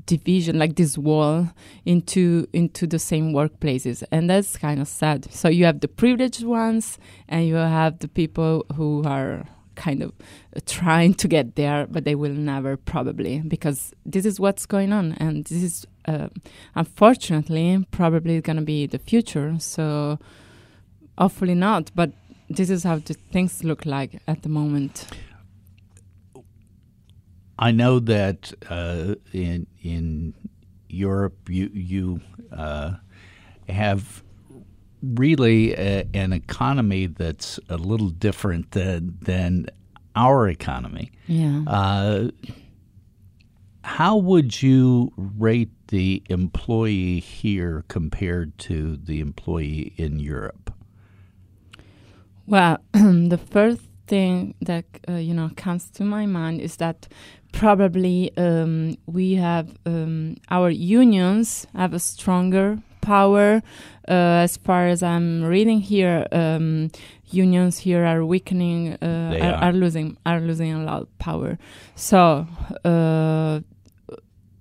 division 0.06 0.58
like 0.58 0.76
this 0.76 0.98
wall 0.98 1.48
into 1.84 2.46
into 2.52 2.86
the 2.86 2.98
same 2.98 3.32
workplaces. 3.32 4.02
And 4.10 4.28
that's 4.28 4.56
kind 4.56 4.80
of 4.80 4.88
sad. 4.88 5.32
So 5.32 5.48
you 5.48 5.64
have 5.64 5.80
the 5.80 5.88
privileged 5.88 6.44
ones 6.44 6.98
and 7.28 7.46
you 7.46 7.54
have 7.54 7.98
the 7.98 8.08
people 8.08 8.66
who 8.74 9.02
are 9.04 9.44
kind 9.74 10.02
of 10.02 10.12
uh, 10.54 10.60
trying 10.66 11.14
to 11.14 11.26
get 11.26 11.56
there 11.56 11.86
but 11.86 12.04
they 12.04 12.14
will 12.14 12.34
never 12.34 12.76
probably 12.76 13.40
because 13.40 13.94
this 14.04 14.26
is 14.26 14.38
what's 14.38 14.66
going 14.66 14.92
on. 14.92 15.12
And 15.12 15.44
this 15.46 15.62
is 15.62 15.86
uh, 16.06 16.28
unfortunately 16.74 17.86
probably 17.90 18.40
going 18.40 18.56
to 18.56 18.62
be 18.62 18.86
the 18.86 18.98
future. 18.98 19.56
So 19.58 20.18
hopefully 21.16 21.54
not 21.54 21.90
but 21.94 22.12
this 22.50 22.68
is 22.68 22.84
how 22.84 22.96
the 22.96 23.14
things 23.14 23.64
look 23.64 23.86
like 23.86 24.20
at 24.26 24.42
the 24.42 24.48
moment 24.48 25.06
I 27.58 27.70
know 27.70 27.98
that 28.00 28.52
uh, 28.68 29.14
in 29.32 29.66
in 29.82 30.34
Europe 30.88 31.48
you 31.48 31.70
you 31.72 32.20
uh, 32.50 32.94
have 33.68 34.22
really 35.02 35.74
a, 35.74 36.06
an 36.14 36.32
economy 36.32 37.06
that's 37.06 37.58
a 37.68 37.76
little 37.76 38.10
different 38.10 38.70
than 38.72 39.18
than 39.20 39.66
our 40.14 40.48
economy. 40.48 41.10
Yeah. 41.26 41.62
Uh, 41.66 42.28
how 43.84 44.16
would 44.16 44.62
you 44.62 45.12
rate 45.16 45.70
the 45.88 46.22
employee 46.28 47.18
here 47.18 47.84
compared 47.88 48.56
to 48.58 48.96
the 48.96 49.20
employee 49.20 49.92
in 49.96 50.20
Europe? 50.20 50.72
Well, 52.46 52.78
the 52.92 53.40
first 53.50 53.82
thing 54.06 54.54
that 54.60 54.84
uh, 55.08 55.14
you 55.14 55.34
know 55.34 55.50
comes 55.56 55.90
to 55.90 56.04
my 56.04 56.26
mind 56.26 56.60
is 56.60 56.76
that 56.76 57.08
probably 57.52 58.32
um, 58.36 58.96
we 59.06 59.34
have 59.34 59.76
um, 59.86 60.36
our 60.50 60.70
unions 60.70 61.66
have 61.74 61.94
a 61.94 61.98
stronger 61.98 62.78
power. 63.00 63.62
Uh, 64.08 64.42
as 64.42 64.56
far 64.56 64.88
as 64.88 65.02
I'm 65.02 65.44
reading 65.44 65.80
here, 65.80 66.26
um, 66.32 66.90
unions 67.30 67.78
here 67.78 68.04
are 68.04 68.24
weakening, 68.24 68.94
uh, 69.00 69.38
are, 69.40 69.46
are. 69.46 69.64
are, 69.64 69.72
losing, 69.72 70.16
are 70.26 70.40
losing 70.40 70.72
a 70.72 70.82
lot 70.82 71.02
of 71.02 71.18
power. 71.18 71.58
So, 71.94 72.46
uh, 72.84 73.60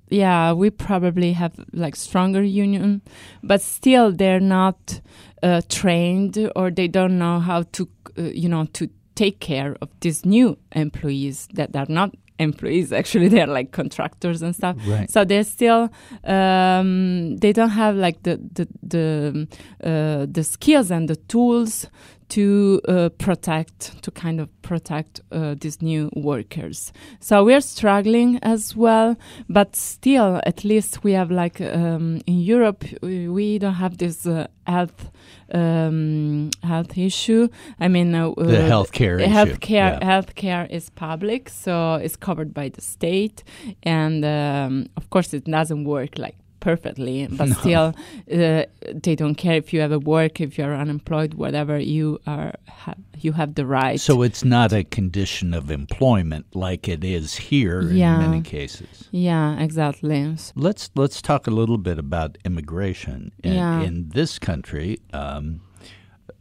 yeah, 0.10 0.52
we 0.54 0.70
probably 0.70 1.34
have 1.34 1.54
like 1.72 1.96
stronger 1.96 2.44
union, 2.44 3.02
but 3.42 3.62
still 3.62 4.12
they're 4.12 4.42
not 4.42 5.02
uh, 5.42 5.62
trained 5.70 6.52
or 6.56 6.70
they 6.70 6.88
don't 6.88 7.18
know 7.18 7.40
how 7.40 7.64
to, 7.64 7.90
uh, 8.18 8.24
you 8.24 8.50
know, 8.50 8.66
to 8.74 8.90
take 9.16 9.40
care 9.40 9.78
of 9.82 9.90
these 10.02 10.26
new 10.26 10.58
employees 10.74 11.48
that 11.54 11.76
are 11.76 11.86
not 11.88 12.14
employees 12.42 12.92
actually 12.92 13.28
they're 13.34 13.48
like 13.48 13.72
contractors 13.72 14.42
and 14.42 14.56
stuff 14.56 14.76
right. 14.86 15.10
so 15.10 15.24
they're 15.24 15.44
still 15.44 15.90
um, 16.24 17.38
they 17.38 17.54
don't 17.54 17.70
have 17.70 17.96
like 17.96 18.24
the 18.24 18.38
the 18.54 18.68
the, 18.84 19.48
uh, 19.84 20.26
the 20.30 20.44
skills 20.44 20.92
and 20.92 21.08
the 21.08 21.16
tools 21.16 21.88
to 22.32 22.80
uh, 22.88 23.10
protect, 23.18 24.02
to 24.04 24.10
kind 24.10 24.40
of 24.40 24.50
protect 24.62 25.20
uh, 25.34 25.54
these 25.60 25.82
new 25.82 26.10
workers. 26.16 26.94
So 27.20 27.44
we're 27.44 27.60
struggling 27.60 28.40
as 28.42 28.74
well, 28.74 29.18
but 29.50 29.76
still, 29.76 30.40
at 30.46 30.64
least 30.64 31.04
we 31.04 31.12
have 31.12 31.30
like 31.30 31.60
um, 31.60 32.22
in 32.26 32.40
Europe, 32.40 32.86
we, 33.02 33.28
we, 33.28 33.60
don't 33.60 33.74
have 33.74 33.98
this 33.98 34.26
uh, 34.26 34.48
health 34.66 35.12
um, 35.54 36.52
health 36.64 36.98
issue. 36.98 37.50
I 37.82 37.90
mean, 37.90 38.16
uh, 38.16 38.30
the 38.38 38.70
healthcare 38.70 39.20
healthcare 39.26 39.70
yeah. 39.70 40.00
healthcare 40.00 40.70
is 40.70 40.90
public, 40.90 41.50
so 41.50 41.96
it's 41.96 42.16
covered 42.16 42.54
by 42.54 42.70
the 42.70 42.82
state, 42.82 43.44
and 43.84 44.24
um, 44.24 44.88
of 44.96 45.10
course, 45.10 45.34
it 45.34 45.44
doesn't 45.44 45.84
work 45.84 46.18
like 46.18 46.38
perfectly, 46.62 47.28
but 47.32 47.50
no. 47.50 47.56
still, 47.56 47.96
uh, 48.32 48.64
they 48.94 49.16
don't 49.16 49.36
care 49.36 49.56
if 49.56 49.74
you 49.74 49.82
have 49.82 49.92
a 49.92 50.00
work, 50.00 50.40
if 50.40 50.58
you're 50.58 50.74
unemployed, 50.74 51.34
whatever. 51.34 51.78
You 51.78 52.20
are, 52.26 52.54
ha- 52.70 52.96
you 53.18 53.34
have 53.34 53.56
the 53.56 53.66
right. 53.66 54.00
So 54.00 54.22
it's 54.22 54.46
not 54.46 54.72
a 54.72 54.86
condition 54.86 55.54
of 55.54 55.70
employment 55.70 56.46
like 56.56 56.88
it 56.88 57.04
is 57.04 57.36
here 57.36 57.82
yeah. 57.82 58.16
in 58.16 58.32
many 58.32 58.42
cases. 58.42 59.10
Yeah, 59.12 59.60
exactly. 59.60 60.36
Let's 60.56 60.90
let's 60.96 61.22
talk 61.22 61.48
a 61.48 61.52
little 61.52 61.78
bit 61.78 62.00
about 62.00 62.38
immigration 62.46 63.34
in, 63.44 63.54
yeah. 63.54 63.82
in 63.82 64.10
this 64.10 64.40
country. 64.40 65.02
Um, 65.12 65.62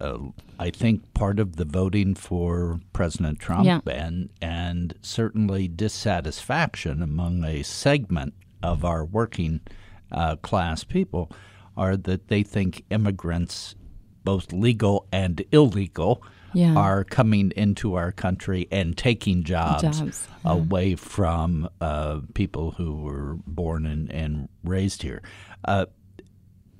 uh, 0.00 0.18
I 0.58 0.70
think 0.70 1.12
part 1.14 1.38
of 1.38 1.56
the 1.56 1.64
voting 1.64 2.14
for 2.14 2.80
President 2.92 3.38
Trump 3.38 3.66
yeah. 3.66 3.80
and 3.86 4.30
and 4.40 4.94
certainly 5.02 5.68
dissatisfaction 5.68 7.02
among 7.02 7.44
a 7.44 7.62
segment 7.62 8.34
of 8.62 8.84
our 8.84 9.04
working 9.04 9.60
uh, 10.12 10.36
class 10.36 10.84
people 10.84 11.30
are 11.76 11.96
that 11.96 12.28
they 12.28 12.42
think 12.42 12.84
immigrants, 12.90 13.74
both 14.24 14.52
legal 14.52 15.06
and 15.12 15.44
illegal, 15.52 16.22
yeah. 16.52 16.74
are 16.74 17.04
coming 17.04 17.52
into 17.56 17.94
our 17.94 18.12
country 18.12 18.66
and 18.70 18.96
taking 18.96 19.42
jobs, 19.42 19.82
jobs 19.82 20.28
yeah. 20.44 20.52
away 20.52 20.96
from 20.96 21.68
uh, 21.80 22.20
people 22.34 22.72
who 22.72 23.02
were 23.02 23.36
born 23.46 23.86
and, 23.86 24.10
and 24.10 24.48
raised 24.64 25.02
here. 25.02 25.22
Uh, 25.64 25.86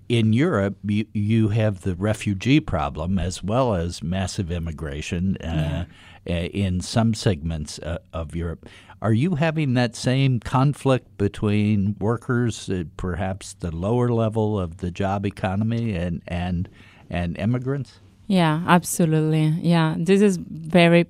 in 0.08 0.32
Europe, 0.32 0.76
you, 0.84 1.06
you 1.12 1.48
have 1.50 1.82
the 1.82 1.94
refugee 1.94 2.58
problem 2.58 3.18
as 3.18 3.44
well 3.44 3.74
as 3.74 4.02
massive 4.02 4.50
immigration 4.50 5.36
uh, 5.36 5.84
yeah. 6.26 6.34
in 6.42 6.80
some 6.80 7.14
segments 7.14 7.78
uh, 7.78 7.98
of 8.12 8.34
Europe. 8.34 8.68
Are 9.02 9.12
you 9.12 9.36
having 9.36 9.74
that 9.74 9.96
same 9.96 10.40
conflict 10.40 11.16
between 11.16 11.96
workers, 11.98 12.68
uh, 12.68 12.84
perhaps 12.96 13.54
the 13.54 13.74
lower 13.74 14.10
level 14.10 14.58
of 14.58 14.78
the 14.78 14.90
job 14.90 15.24
economy, 15.24 15.94
and 15.94 16.22
and 16.28 16.68
and 17.08 17.36
immigrants? 17.38 18.00
Yeah, 18.26 18.62
absolutely. 18.66 19.46
Yeah, 19.62 19.96
this 19.98 20.20
is 20.20 20.36
very 20.36 21.06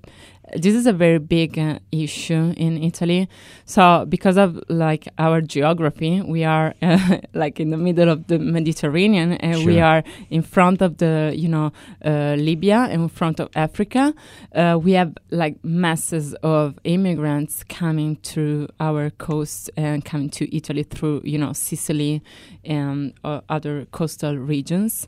this 0.57 0.75
is 0.75 0.87
a 0.87 0.92
very 0.92 1.19
big 1.19 1.59
uh, 1.59 1.78
issue 1.92 2.54
in 2.57 2.83
Italy. 2.83 3.28
So 3.64 4.04
because 4.09 4.37
of 4.37 4.62
like 4.69 5.09
our 5.19 5.40
geography, 5.40 6.21
we 6.21 6.45
are 6.45 6.75
uh, 6.83 7.19
like 7.35 7.61
in 7.61 7.71
the 7.71 7.76
middle 7.76 8.09
of 8.09 8.26
the 8.26 8.38
Mediterranean, 8.38 9.33
and 9.35 9.57
sure. 9.57 9.66
we 9.66 9.80
are 9.80 10.02
in 10.30 10.42
front 10.42 10.83
of 10.83 10.99
the 10.99 11.33
you 11.35 11.49
know 11.49 11.73
uh, 12.04 12.35
Libya 12.38 12.88
and 12.90 13.02
in 13.02 13.09
front 13.09 13.40
of 13.40 13.49
Africa. 13.54 14.14
Uh, 14.54 14.78
we 14.83 14.92
have 14.92 15.16
like 15.30 15.62
masses 15.64 16.35
of 16.42 16.78
immigrants 16.85 17.64
coming 17.64 18.16
through 18.16 18.69
our 18.78 19.11
coast 19.11 19.71
and 19.76 20.04
coming 20.04 20.30
to 20.30 20.54
Italy 20.54 20.83
through 20.83 21.23
you 21.25 21.38
know 21.38 21.52
Sicily 21.52 22.23
and 22.64 23.12
uh, 23.25 23.40
other 23.49 23.87
coastal 23.92 24.37
regions 24.37 25.07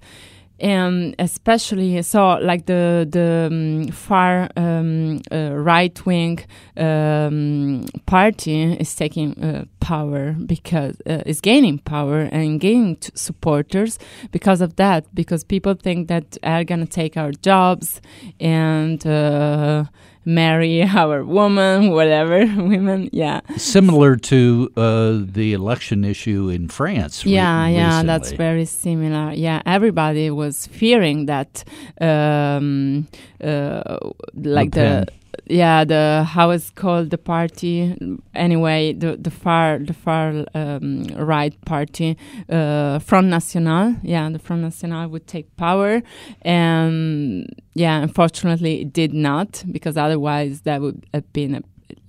and 0.60 1.14
especially 1.18 2.00
so 2.02 2.38
like 2.40 2.66
the 2.66 3.06
the 3.10 3.48
um, 3.50 3.88
far 3.88 4.48
um, 4.56 5.20
uh, 5.32 5.50
right 5.52 6.04
wing 6.06 6.38
um, 6.76 7.84
party 8.06 8.74
is 8.74 8.94
taking 8.94 9.42
uh, 9.42 9.64
power 9.80 10.32
because 10.32 11.00
uh, 11.06 11.22
is 11.26 11.40
gaining 11.40 11.78
power 11.78 12.28
and 12.32 12.60
gaining 12.60 12.96
supporters 13.14 13.98
because 14.30 14.60
of 14.60 14.76
that 14.76 15.12
because 15.14 15.42
people 15.42 15.74
think 15.74 16.08
that 16.08 16.36
are 16.42 16.64
gonna 16.64 16.86
take 16.86 17.16
our 17.16 17.32
jobs 17.32 18.00
and 18.38 19.06
uh, 19.06 19.84
marry 20.24 20.82
our 20.82 21.24
woman, 21.24 21.90
whatever 21.98 22.38
women. 22.56 23.08
Yeah, 23.12 23.40
similar 23.56 24.16
to 24.16 24.70
uh, 24.76 25.20
the 25.22 25.52
election 25.52 26.04
issue 26.04 26.48
in 26.48 26.68
France. 26.68 27.24
Yeah, 27.24 27.66
re- 27.66 27.74
yeah, 27.74 27.86
recently. 27.86 28.06
that's 28.06 28.32
very 28.32 28.64
similar. 28.64 29.32
Yeah, 29.32 29.62
everybody 29.66 30.30
was 30.30 30.66
fearing 30.66 31.26
that, 31.26 31.64
um, 32.00 33.08
uh, 33.42 33.98
like 34.34 34.72
the 34.72 35.06
yeah 35.46 35.84
the 35.84 36.24
how 36.28 36.50
is 36.50 36.70
called 36.70 37.10
the 37.10 37.18
party. 37.18 37.96
Anyway 38.34 38.92
the 38.92 39.16
the 39.16 39.30
far 39.30 39.78
the 39.78 39.94
far 39.94 40.44
um, 40.54 41.04
right 41.16 41.54
party 41.64 42.16
uh, 42.48 42.98
Front 42.98 43.28
National. 43.28 43.96
Yeah 44.02 44.28
the 44.30 44.38
Front 44.38 44.62
National 44.62 45.08
would 45.08 45.26
take 45.26 45.54
power. 45.56 46.02
And 46.42 47.46
yeah 47.74 48.02
unfortunately 48.02 48.82
it 48.82 48.92
did 48.92 49.12
not 49.12 49.64
because 49.70 49.96
otherwise 49.96 50.62
that 50.62 50.80
would 50.80 51.06
have 51.14 51.32
been 51.32 51.54
a, 51.56 51.62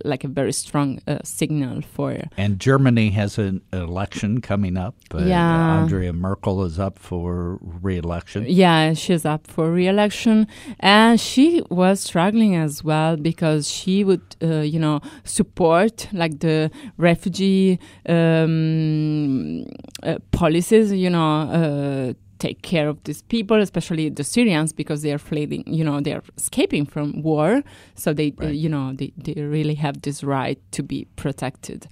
like 0.03 0.23
a 0.23 0.27
very 0.27 0.53
strong 0.53 0.99
uh, 1.07 1.19
signal 1.23 1.81
for 1.81 2.11
And 2.37 2.59
Germany 2.59 3.09
has 3.11 3.37
an 3.37 3.61
election 3.71 4.41
coming 4.41 4.77
up. 4.77 4.95
Uh, 5.13 5.19
Yeah. 5.19 5.81
Andrea 5.81 6.13
Merkel 6.13 6.63
is 6.65 6.79
up 6.79 6.99
for 6.99 7.57
re-election. 7.61 8.45
Yeah, 8.47 8.93
she's 8.93 9.25
up 9.25 9.47
for 9.47 9.71
re-election, 9.71 10.47
and 10.79 11.19
she 11.19 11.61
was 11.69 11.99
struggling 12.01 12.55
as 12.55 12.83
well 12.83 13.15
because 13.17 13.69
she 13.69 14.03
would, 14.03 14.35
uh, 14.41 14.61
you 14.61 14.79
know, 14.79 14.99
support 15.23 16.07
like 16.11 16.39
the 16.39 16.69
refugee 16.97 17.79
um, 18.07 19.65
uh, 20.03 20.17
policies, 20.31 20.91
you 20.91 21.09
know. 21.09 22.13
Take 22.43 22.61
care 22.61 22.89
of 22.89 22.97
these 23.05 23.21
people 23.21 23.57
especially 23.61 24.09
the 24.09 24.25
syrians 24.35 24.73
because 24.73 24.99
they 25.01 25.13
are 25.13 25.23
fleeing 25.29 25.63
you 25.79 25.85
know 25.87 26.01
they 26.01 26.13
are 26.17 26.23
escaping 26.35 26.85
from 26.93 27.21
war. 27.21 27.63
So 27.95 28.07
they 28.19 28.33
uh, 28.41 28.47
you 28.63 28.67
know 28.67 28.91
they, 28.99 29.13
they 29.25 29.41
really 29.57 29.75
have 29.85 30.01
this 30.01 30.25
right 30.25 30.59
to 30.71 30.83
be 30.83 30.99
protected. 31.15 31.87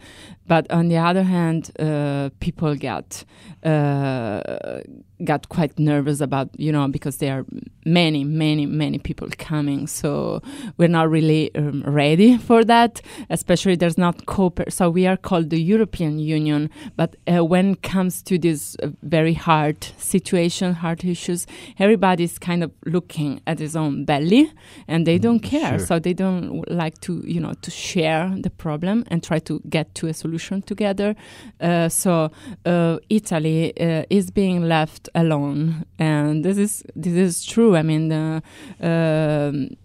But 0.48 0.70
on 0.70 0.90
the 0.90 0.98
other 0.98 1.24
hand 1.24 1.72
uh, 1.80 2.32
people 2.42 2.76
got 2.76 3.24
uh, 3.64 4.42
got 5.24 5.48
quite 5.48 5.80
nervous 5.80 6.20
about 6.20 6.50
you 6.58 6.72
know 6.76 6.86
because 6.90 7.16
there 7.18 7.34
are 7.40 7.46
many 7.86 8.26
many 8.26 8.66
many 8.66 9.00
people 9.08 9.30
coming. 9.38 9.88
So 9.88 10.42
we're 10.78 10.96
not 11.00 11.10
really 11.10 11.44
um, 11.56 11.84
ready 11.86 12.38
for 12.38 12.66
that 12.66 13.02
especially 13.30 13.78
there's 13.78 13.98
not 13.98 14.26
cooper 14.26 14.66
so 14.70 14.90
we 14.90 15.08
are 15.08 15.18
called 15.28 15.50
the 15.50 15.62
european 15.62 16.20
union. 16.20 16.70
But 16.98 17.16
uh, 17.26 17.46
when 17.46 17.66
it 17.74 17.84
comes 17.84 18.22
to 18.24 18.38
this 18.38 18.76
uh, 18.84 18.90
very 19.02 19.34
hard 19.34 19.82
situation 19.98 20.41
hard 20.50 21.04
issues 21.04 21.46
everybody's 21.80 22.38
kind 22.40 22.64
of 22.64 22.72
looking 22.86 23.42
at 23.48 23.60
his 23.60 23.76
own 23.76 24.06
belly 24.06 24.52
and 24.88 25.06
they 25.06 25.18
don't 25.18 25.40
care. 25.40 25.78
sure. 25.78 25.88
so 25.88 26.00
they 26.00 26.14
don't 26.14 26.70
like 26.70 27.00
to 27.02 27.22
you 27.26 27.40
know 27.40 27.54
to 27.62 27.72
share 27.72 28.34
the 28.40 28.50
problem 28.50 29.04
and 29.08 29.24
try 29.24 29.40
to 29.40 29.62
get 29.70 29.94
to 29.96 30.08
a 30.08 30.14
solution 30.14 30.62
together. 30.62 31.16
Uh, 31.60 31.90
so 31.90 32.32
uh, 32.66 32.98
italy 33.10 33.74
uh, 33.80 34.04
is 34.10 34.32
being 34.32 34.62
left 34.64 35.10
alone. 35.16 35.86
And 36.00 36.44
this 36.44 36.58
is 36.58 36.84
this 36.96 37.14
is 37.14 37.46
true. 37.46 37.76
I 37.76 37.84
mean 37.84 38.10
the 38.10 38.42
um, 38.82 39.78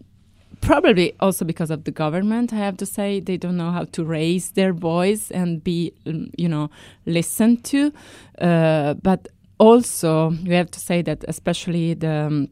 probably 0.61 1.15
also 1.21 1.45
because 1.45 1.71
of 1.71 1.85
the 1.85 1.91
government 1.91 2.53
i 2.53 2.57
have 2.57 2.77
to 2.77 2.87
say. 2.87 3.21
They 3.21 3.37
don't 3.37 3.57
know 3.57 3.71
how 3.71 3.85
to 3.85 4.05
raise 4.05 4.51
their 4.53 4.73
voice 4.73 5.31
and 5.31 5.63
be 5.63 5.93
um, 6.07 6.31
you 6.37 6.49
know 6.49 6.71
listened 7.05 7.65
to. 7.65 7.93
Uh, 8.41 8.95
but 8.95 9.29
also 9.59 10.31
we 10.47 10.55
have 10.55 10.71
to 10.71 10.81
say 10.81 11.03
that 11.03 11.25
especially 11.29 11.95
the 11.95 12.27
um, 12.27 12.49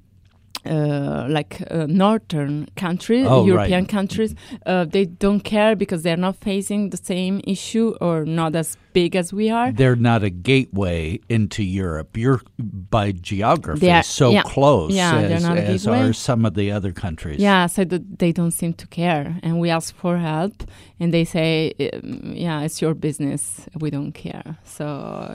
uh, 0.67 1.27
like 1.29 1.63
uh, 1.71 1.87
northern 1.87 2.67
countries, 2.75 3.27
Oh, 3.29 3.41
right. 3.41 3.47
European 3.47 3.85
countries, 3.87 4.35
uh, 4.65 4.87
they 4.87 5.05
don't 5.05 5.41
care 5.41 5.77
because 5.77 6.03
they're 6.03 6.17
not 6.17 6.37
facing 6.37 6.89
the 6.91 6.97
same 6.97 7.43
issue 7.47 7.95
or 8.01 8.25
not 8.25 8.55
as 8.57 8.79
big 8.95 9.15
as 9.15 9.31
we 9.35 9.51
are. 9.51 9.71
They're 9.73 9.97
not 10.11 10.23
a 10.23 10.31
gateway 10.31 11.21
into 11.29 11.63
Europe. 11.63 12.17
You're 12.17 12.41
by 12.59 13.13
geography 13.13 13.91
are- 13.91 14.03
so 14.03 14.31
yeah. 14.31 14.43
close 14.43 14.93
Yeah, 14.95 15.21
they're 15.21 15.37
as, 15.37 15.43
not 15.43 15.59
a 15.59 15.63
as 15.65 15.85
gateway. 15.85 16.01
are 16.09 16.13
some 16.15 16.47
of 16.47 16.55
the 16.55 16.73
other 16.73 16.93
countries. 16.93 17.41
Yeah, 17.41 17.67
so 17.67 17.85
that 17.85 18.19
they 18.21 18.33
don't 18.33 18.53
seem 18.53 18.73
to 18.75 18.87
care, 18.87 19.37
and 19.43 19.61
we 19.61 19.69
ask 19.69 19.95
for 19.95 20.17
help, 20.19 20.63
and 21.01 21.13
they 21.13 21.25
say, 21.25 21.73
um, 21.93 22.33
"Yeah, 22.35 22.63
it's 22.65 22.81
your 22.81 22.95
business. 22.95 23.67
We 23.81 23.91
don't 23.91 24.13
care." 24.13 24.57
So 24.65 24.87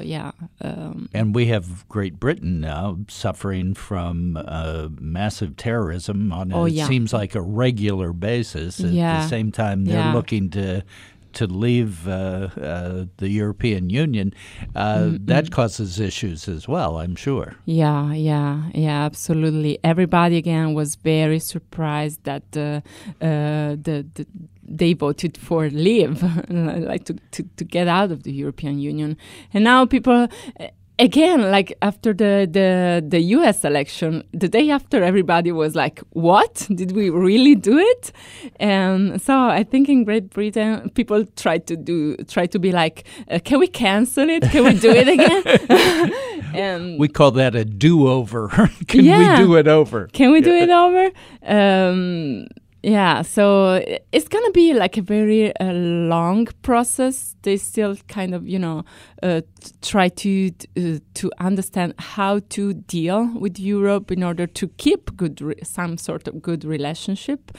yeah, 0.03 0.31
um, 0.61 1.09
And 1.13 1.35
we 1.35 1.47
have 1.47 1.87
Great 1.89 2.19
Britain 2.19 2.61
now 2.61 2.97
suffering 3.07 3.73
from 3.75 4.37
uh, 4.37 4.87
massive 4.99 5.55
terrorism 5.57 6.31
on 6.31 6.53
Oh, 6.53 6.65
it 6.65 6.73
yeah. 6.73 6.87
seems 6.87 7.13
like 7.13 7.35
a 7.35 7.41
regular 7.41 8.13
basis. 8.13 8.79
At 8.79 8.91
Yeah. 8.91 9.21
the 9.21 9.27
same 9.27 9.51
time, 9.51 9.85
they're 9.85 9.97
Yeah. 10.07 10.13
looking 10.13 10.49
to 10.51 10.83
to 11.33 11.47
leave 11.47 12.07
uh, 12.07 12.49
uh, 12.61 13.05
the 13.17 13.29
European 13.29 13.89
Union. 13.89 14.33
Uh, 14.75 15.11
that 15.25 15.51
causes 15.51 15.99
issues 15.99 16.47
as 16.47 16.67
well, 16.67 16.97
I'm 16.97 17.15
sure. 17.15 17.55
Yeah, 17.65 18.13
yeah, 18.13 18.69
yeah, 18.73 19.05
absolutely. 19.05 19.79
Everybody 19.83 20.37
again 20.37 20.73
was 20.73 20.95
very 20.95 21.39
surprised 21.39 22.23
that 22.23 22.43
uh, 22.55 22.81
uh, 23.23 23.75
the, 23.75 24.05
the 24.13 24.25
they 24.71 24.93
voted 24.93 25.35
for 25.35 25.69
leave, 25.69 26.21
like 26.49 27.05
to, 27.05 27.15
to 27.31 27.43
to 27.57 27.63
get 27.63 27.87
out 27.87 28.11
of 28.11 28.23
the 28.23 28.31
European 28.31 28.79
Union, 28.79 29.17
and 29.53 29.63
now 29.63 29.85
people. 29.85 30.27
Again, 30.99 31.49
like 31.49 31.73
after 31.81 32.13
the, 32.13 32.45
the 32.51 33.01
the 33.07 33.21
U.S. 33.37 33.63
election, 33.63 34.23
the 34.33 34.49
day 34.49 34.69
after, 34.69 35.01
everybody 35.01 35.51
was 35.53 35.73
like, 35.73 36.01
"What? 36.11 36.67
Did 36.75 36.91
we 36.91 37.09
really 37.09 37.55
do 37.55 37.77
it?" 37.77 38.11
And 38.59 39.21
so 39.21 39.33
I 39.33 39.63
think 39.63 39.87
in 39.87 40.03
Great 40.03 40.29
Britain, 40.29 40.89
people 40.89 41.23
try 41.37 41.57
to 41.59 41.77
do 41.77 42.17
try 42.27 42.47
to 42.47 42.59
be 42.59 42.73
like, 42.73 43.05
uh, 43.31 43.39
"Can 43.45 43.59
we 43.59 43.67
cancel 43.67 44.29
it? 44.29 44.43
Can 44.51 44.65
we 44.65 44.73
do 44.73 44.91
it 44.91 45.07
again?" 45.07 45.41
and 46.53 46.99
We 46.99 47.07
call 47.07 47.31
that 47.31 47.55
a 47.55 47.63
do-over. 47.63 48.49
Can 48.87 49.05
Yeah. 49.05 49.39
we 49.39 49.45
do 49.45 49.55
it 49.55 49.67
over? 49.69 50.07
can 50.11 50.31
we 50.31 50.41
do 50.41 50.51
it 50.53 50.69
over? 50.69 51.11
Um, 51.47 52.47
yeah, 52.81 53.23
so 53.23 53.83
it's 54.13 54.29
gonna 54.29 54.51
be 54.51 54.73
like 54.73 54.95
a 54.95 55.01
very 55.01 55.55
uh, 55.59 55.73
long 55.73 56.45
process. 56.61 57.35
They 57.41 57.57
still 57.57 57.97
kind 58.07 58.33
of, 58.33 58.47
you 58.47 58.57
know, 58.57 58.85
uh, 59.21 59.41
try 59.81 60.07
to 60.07 60.51
uh, 60.77 60.99
to 61.15 61.31
understand 61.39 61.95
how 61.99 62.39
to 62.49 62.73
deal 62.73 63.29
with 63.37 63.59
Europe 63.59 64.11
in 64.11 64.23
order 64.23 64.47
to 64.47 64.67
keep 64.77 65.15
good 65.17 65.59
some 65.63 65.97
sort 65.97 66.27
of 66.29 66.41
good 66.41 66.63
relationship. 66.63 67.51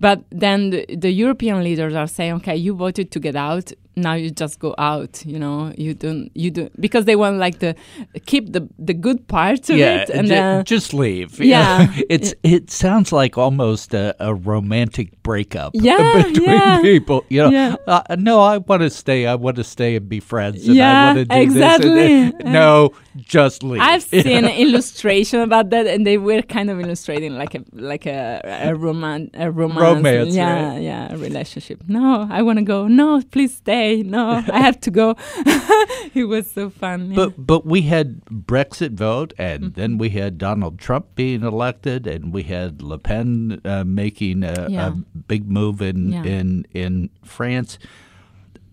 But 0.00 0.24
then 0.30 0.70
the, 0.70 0.86
the 0.96 1.10
European 1.10 1.62
leaders 1.62 1.94
are 1.94 2.06
saying, 2.06 2.32
okay, 2.36 2.56
you 2.56 2.74
voted 2.74 3.10
to 3.12 3.20
get 3.20 3.36
out. 3.36 3.70
Now 3.96 4.14
you 4.14 4.30
just 4.30 4.58
go 4.58 4.74
out. 4.78 5.22
You 5.26 5.38
know, 5.38 5.74
you 5.76 5.92
don't 5.92 6.30
you 6.34 6.50
do 6.50 6.70
because 6.80 7.04
they 7.04 7.16
want 7.16 7.36
like 7.36 7.58
the 7.58 7.76
keep 8.24 8.52
the 8.54 8.66
the 8.78 8.94
good 8.94 9.28
parts 9.28 9.68
of 9.68 9.76
yeah, 9.76 10.02
it 10.02 10.08
and 10.08 10.26
ju- 10.26 10.34
then 10.34 10.64
just 10.64 10.94
leave. 10.94 11.38
Yeah. 11.38 11.92
it's 12.08 12.32
it 12.42 12.70
sounds 12.70 13.12
like 13.12 13.36
almost 13.36 13.92
a, 13.92 14.16
a 14.18 14.34
romantic 14.34 15.19
breakup 15.30 15.70
Yeah, 15.74 16.22
between 16.26 16.50
yeah. 16.50 16.80
people. 16.90 17.18
You 17.34 17.40
know, 17.42 17.50
Yeah. 17.58 17.76
uh, 17.94 18.16
no, 18.28 18.34
I 18.52 18.58
want 18.68 18.82
to 18.86 18.90
stay. 19.02 19.20
I 19.32 19.36
want 19.44 19.56
to 19.62 19.64
stay 19.76 19.90
and 19.98 20.06
be 20.08 20.20
friends. 20.32 20.58
And 20.66 20.72
I 20.72 20.76
Yeah, 20.82 21.04
want 21.06 21.18
to 21.18 21.24
do 21.36 21.40
exactly. 21.46 21.90
This 21.90 22.32
and 22.34 22.40
that. 22.40 22.52
no, 22.60 22.92
just 23.36 23.62
leave. 23.62 23.80
I've 23.90 24.02
seen 24.26 24.44
an 24.52 24.56
illustration 24.64 25.38
about 25.48 25.70
that, 25.70 25.84
and 25.92 26.00
they 26.08 26.18
were 26.28 26.42
kind 26.56 26.68
of 26.72 26.76
illustrating 26.84 27.32
like 27.42 27.54
a 27.58 27.62
like 27.92 28.06
a 28.06 28.40
a 28.70 28.74
roman 28.84 29.20
a 29.34 29.46
romance, 29.50 29.80
Romance, 29.80 30.34
yeah, 30.34 30.70
right. 30.70 30.82
yeah, 30.90 31.14
a 31.14 31.16
relationship. 31.28 31.78
No, 31.88 32.26
I 32.30 32.40
want 32.46 32.58
to 32.62 32.66
go. 32.74 32.78
No, 32.88 33.08
please 33.34 33.52
stay. 33.64 34.02
No, 34.16 34.22
I 34.58 34.60
have 34.68 34.78
to 34.86 34.90
go. 34.90 35.06
it 36.14 36.26
was 36.28 36.50
so 36.50 36.70
fun. 36.70 37.12
But 37.14 37.30
but 37.36 37.64
we 37.66 37.82
had 37.82 38.06
Brexit 38.26 38.92
vote, 39.08 39.32
and 39.38 39.60
Mm-hmm. 39.60 39.80
then 39.80 39.98
we 40.02 40.08
had 40.20 40.38
Donald 40.38 40.78
Trump 40.78 41.04
being 41.14 41.42
elected, 41.42 42.06
and 42.06 42.32
we 42.32 42.42
had 42.44 42.80
Le 42.82 42.98
Pen 42.98 43.60
uh, 43.64 43.84
making 43.84 44.42
a, 44.42 44.66
Yeah. 44.70 44.88
a 44.88 44.92
big 45.28 45.48
move 45.50 45.80
in 45.82 46.12
Yeah. 46.12 46.24
in 46.24 46.66
in 46.72 47.10
France. 47.24 47.78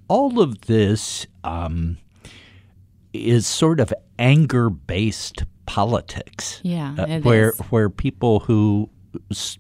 All 0.08 0.40
of 0.40 0.62
this 0.62 1.28
um, 1.44 1.98
is 3.14 3.46
sort 3.48 3.80
of 3.80 3.94
anger 4.20 4.70
based 4.70 5.44
politics. 5.66 6.62
yeah, 6.64 6.96
uh, 6.98 7.20
where 7.20 7.50
is. 7.50 7.60
where 7.72 7.90
people 7.90 8.40
who 8.42 8.90
s- 9.32 9.58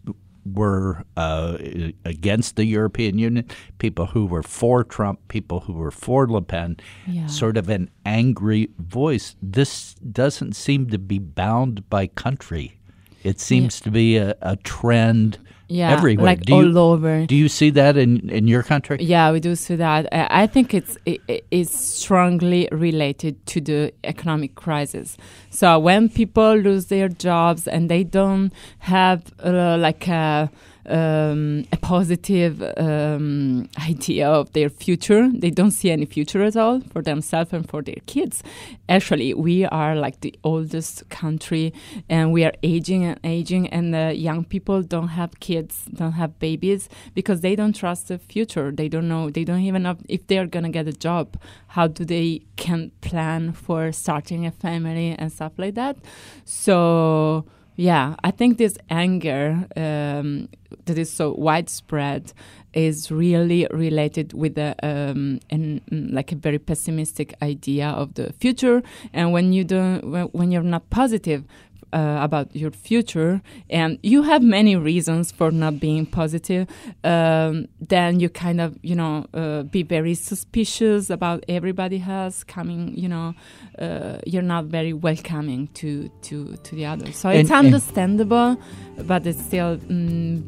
were 0.53 1.03
uh, 1.17 1.57
against 2.05 2.55
the 2.55 2.63
European 2.63 3.17
Union, 3.17 3.45
people 3.79 4.05
who 4.05 4.25
were 4.25 4.43
for 4.43 4.85
Trump, 4.85 5.19
people 5.27 5.59
who 5.59 5.73
were 5.73 5.91
for 5.91 6.25
Le 6.27 6.41
Pen, 6.41 6.77
Yeah. 7.05 7.27
sort 7.27 7.57
of 7.57 7.67
an 7.67 7.89
angry 8.05 8.69
voice. 8.79 9.35
This 9.41 9.95
doesn't 9.95 10.55
seem 10.55 10.89
to 10.91 10.97
be 10.97 11.19
bound 11.19 11.89
by 11.89 12.07
country. 12.07 12.79
It 13.23 13.41
seems 13.41 13.81
to 13.81 13.91
be 13.91 14.15
a, 14.15 14.35
a 14.41 14.55
trend 14.55 15.37
yeah, 15.67 15.91
everywhere. 15.91 16.25
like 16.25 16.41
do 16.41 16.53
you, 16.55 16.59
all 16.59 16.77
over. 16.77 17.25
Do 17.25 17.35
you 17.35 17.49
see 17.49 17.69
that 17.71 17.97
in, 17.97 18.29
in 18.29 18.47
your 18.47 18.63
country? 18.63 18.97
Yeah, 19.01 19.31
we 19.31 19.39
do 19.39 19.55
see 19.55 19.75
that. 19.75 20.11
Uh, 20.11 20.27
I 20.29 20.47
think 20.47 20.73
it's 20.73 20.97
it, 21.05 21.21
it 21.27 21.45
is 21.51 21.69
strongly 21.71 22.69
related 22.71 23.45
to 23.47 23.61
the 23.61 23.93
economic 24.03 24.55
crisis. 24.55 25.17
So 25.49 25.79
when 25.79 26.09
people 26.09 26.55
lose 26.55 26.87
their 26.87 27.09
jobs 27.09 27.67
and 27.67 27.89
they 27.89 28.03
don't 28.03 28.53
have 28.79 29.23
uh, 29.43 29.77
like 29.77 30.07
a 30.07 30.49
um, 30.87 31.65
a 31.71 31.77
positive 31.77 32.61
um, 32.77 33.69
idea 33.87 34.29
of 34.29 34.51
their 34.53 34.69
future, 34.69 35.29
they 35.33 35.49
don't 35.49 35.71
see 35.71 35.91
any 35.91 36.05
future 36.05 36.43
at 36.43 36.55
all 36.55 36.81
for 36.91 37.01
themselves 37.01 37.53
and 37.53 37.67
for 37.69 37.81
their 37.81 38.01
kids. 38.05 38.43
Actually, 38.89 39.33
we 39.33 39.65
are 39.65 39.95
like 39.95 40.21
the 40.21 40.33
oldest 40.43 41.07
country, 41.09 41.73
and 42.09 42.31
we 42.31 42.43
are 42.43 42.53
aging 42.63 43.05
and 43.05 43.19
aging, 43.23 43.67
and 43.67 43.93
the 43.93 44.13
young 44.13 44.43
people 44.45 44.81
don't 44.81 45.09
have 45.09 45.39
kids, 45.39 45.85
don't 45.93 46.13
have 46.13 46.39
babies 46.39 46.89
because 47.13 47.41
they 47.41 47.55
don't 47.55 47.75
trust 47.75 48.07
the 48.07 48.17
future. 48.17 48.71
They 48.71 48.89
don't 48.89 49.07
know. 49.07 49.29
They 49.29 49.43
don't 49.43 49.61
even 49.61 49.83
know 49.83 49.97
if 50.07 50.27
they 50.27 50.37
are 50.37 50.47
gonna 50.47 50.69
get 50.69 50.87
a 50.87 50.93
job. 50.93 51.37
How 51.67 51.87
do 51.87 52.05
they 52.05 52.41
can 52.55 52.91
plan 53.01 53.51
for 53.51 53.91
starting 53.91 54.45
a 54.45 54.51
family 54.51 55.15
and 55.17 55.31
stuff 55.31 55.53
like 55.57 55.75
that? 55.75 55.97
So 56.45 57.45
yeah, 57.77 58.15
I 58.23 58.31
think 58.31 58.57
this 58.57 58.75
anger 58.89 59.67
um, 59.75 60.49
that 60.85 60.97
is 60.97 61.11
so 61.11 61.35
widespread 61.35 62.33
is 62.73 63.11
really 63.11 63.67
related 63.69 64.33
with 64.33 64.55
the 64.55 64.75
um, 64.81 65.39
an, 65.51 65.81
mm, 65.91 66.11
like 66.11 66.31
a 66.31 66.35
very 66.35 66.57
pessimistic 66.57 67.35
idea 67.41 67.89
of 67.89 68.15
the 68.15 68.33
future. 68.33 68.81
And 69.13 69.31
when 69.31 69.53
you 69.53 69.63
don't, 69.63 70.09
when, 70.09 70.25
when 70.25 70.51
you're 70.51 70.63
not 70.63 70.89
positive 70.89 71.43
uh, 71.93 72.19
about 72.21 72.55
your 72.55 72.71
future, 72.71 73.41
and 73.69 73.97
you 74.03 74.23
have 74.23 74.43
many 74.43 74.75
reasons 74.75 75.31
for 75.31 75.51
not 75.51 75.79
being 75.79 76.05
positive, 76.05 76.67
um, 77.03 77.67
then 77.79 78.19
you 78.19 78.29
kind 78.29 78.59
of 78.61 78.77
you 78.83 78.95
know 78.95 79.25
uh, 79.33 79.63
be 79.63 79.83
very 79.83 80.13
suspicious 80.15 81.09
about 81.09 81.43
everybody 81.47 82.03
else 82.07 82.43
coming. 82.43 82.93
You 82.97 83.07
know, 83.09 83.33
uh, 83.79 84.19
you're 84.25 84.41
not 84.55 84.65
very 84.65 84.93
welcoming 84.93 85.67
to 85.75 86.09
to 86.23 86.55
to 86.63 86.75
the 86.75 86.85
others. 86.85 87.15
So 87.15 87.29
And- 87.29 87.39
it's 87.39 87.51
understandable, 87.51 88.57
but 89.05 89.25
it's 89.27 89.41
still. 89.43 89.77
Mm, 89.77 90.43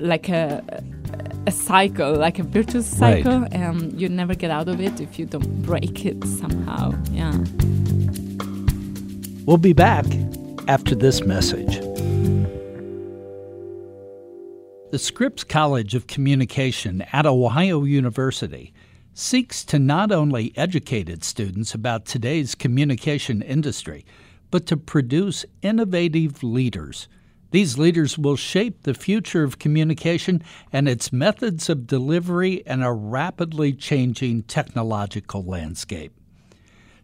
like 0.00 0.28
a 0.28 0.62
a 1.46 1.50
cycle, 1.52 2.12
like 2.16 2.38
a 2.40 2.42
virtuous 2.42 2.92
Right. 3.00 3.22
cycle, 3.24 3.46
and 3.52 3.98
you 4.00 4.08
never 4.08 4.34
get 4.34 4.50
out 4.50 4.68
of 4.68 4.80
it 4.80 5.00
if 5.00 5.16
you 5.18 5.26
don't 5.26 5.62
break 5.62 6.04
it 6.04 6.22
somehow. 6.26 6.92
Yeah. 7.12 7.32
We'll 9.46 9.58
be 9.58 9.72
back 9.72 10.04
after 10.68 10.94
this 10.94 11.22
message. 11.22 11.80
The 14.90 14.98
Scripps 14.98 15.44
College 15.44 15.94
of 15.94 16.06
Communication 16.06 17.02
at 17.12 17.26
Ohio 17.26 17.84
University 17.84 18.72
seeks 19.14 19.64
to 19.64 19.78
not 19.78 20.12
only 20.12 20.52
educate 20.56 21.08
its 21.08 21.26
students 21.26 21.74
about 21.74 22.04
today's 22.04 22.54
communication 22.54 23.42
industry, 23.42 24.04
but 24.50 24.66
to 24.66 24.76
produce 24.76 25.44
innovative 25.62 26.42
leaders. 26.42 27.08
These 27.50 27.78
leaders 27.78 28.18
will 28.18 28.36
shape 28.36 28.82
the 28.82 28.94
future 28.94 29.42
of 29.42 29.58
communication 29.58 30.42
and 30.72 30.88
its 30.88 31.12
methods 31.12 31.70
of 31.70 31.86
delivery 31.86 32.62
in 32.66 32.82
a 32.82 32.92
rapidly 32.92 33.72
changing 33.72 34.42
technological 34.44 35.44
landscape. 35.44 36.12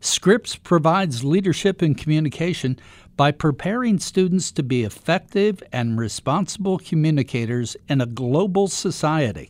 Scripps 0.05 0.57
provides 0.57 1.23
leadership 1.23 1.81
in 1.81 1.95
communication 1.95 2.77
by 3.17 3.31
preparing 3.31 4.01
students 4.01 4.51
to 4.51 4.63
be 4.65 4.83
effective 4.83 5.63
and 5.73 5.97
responsible 5.97 6.79
communicators 6.79 7.77
in 7.89 8.01
a 8.01 8.07
global 8.07 8.67
society, 8.67 9.49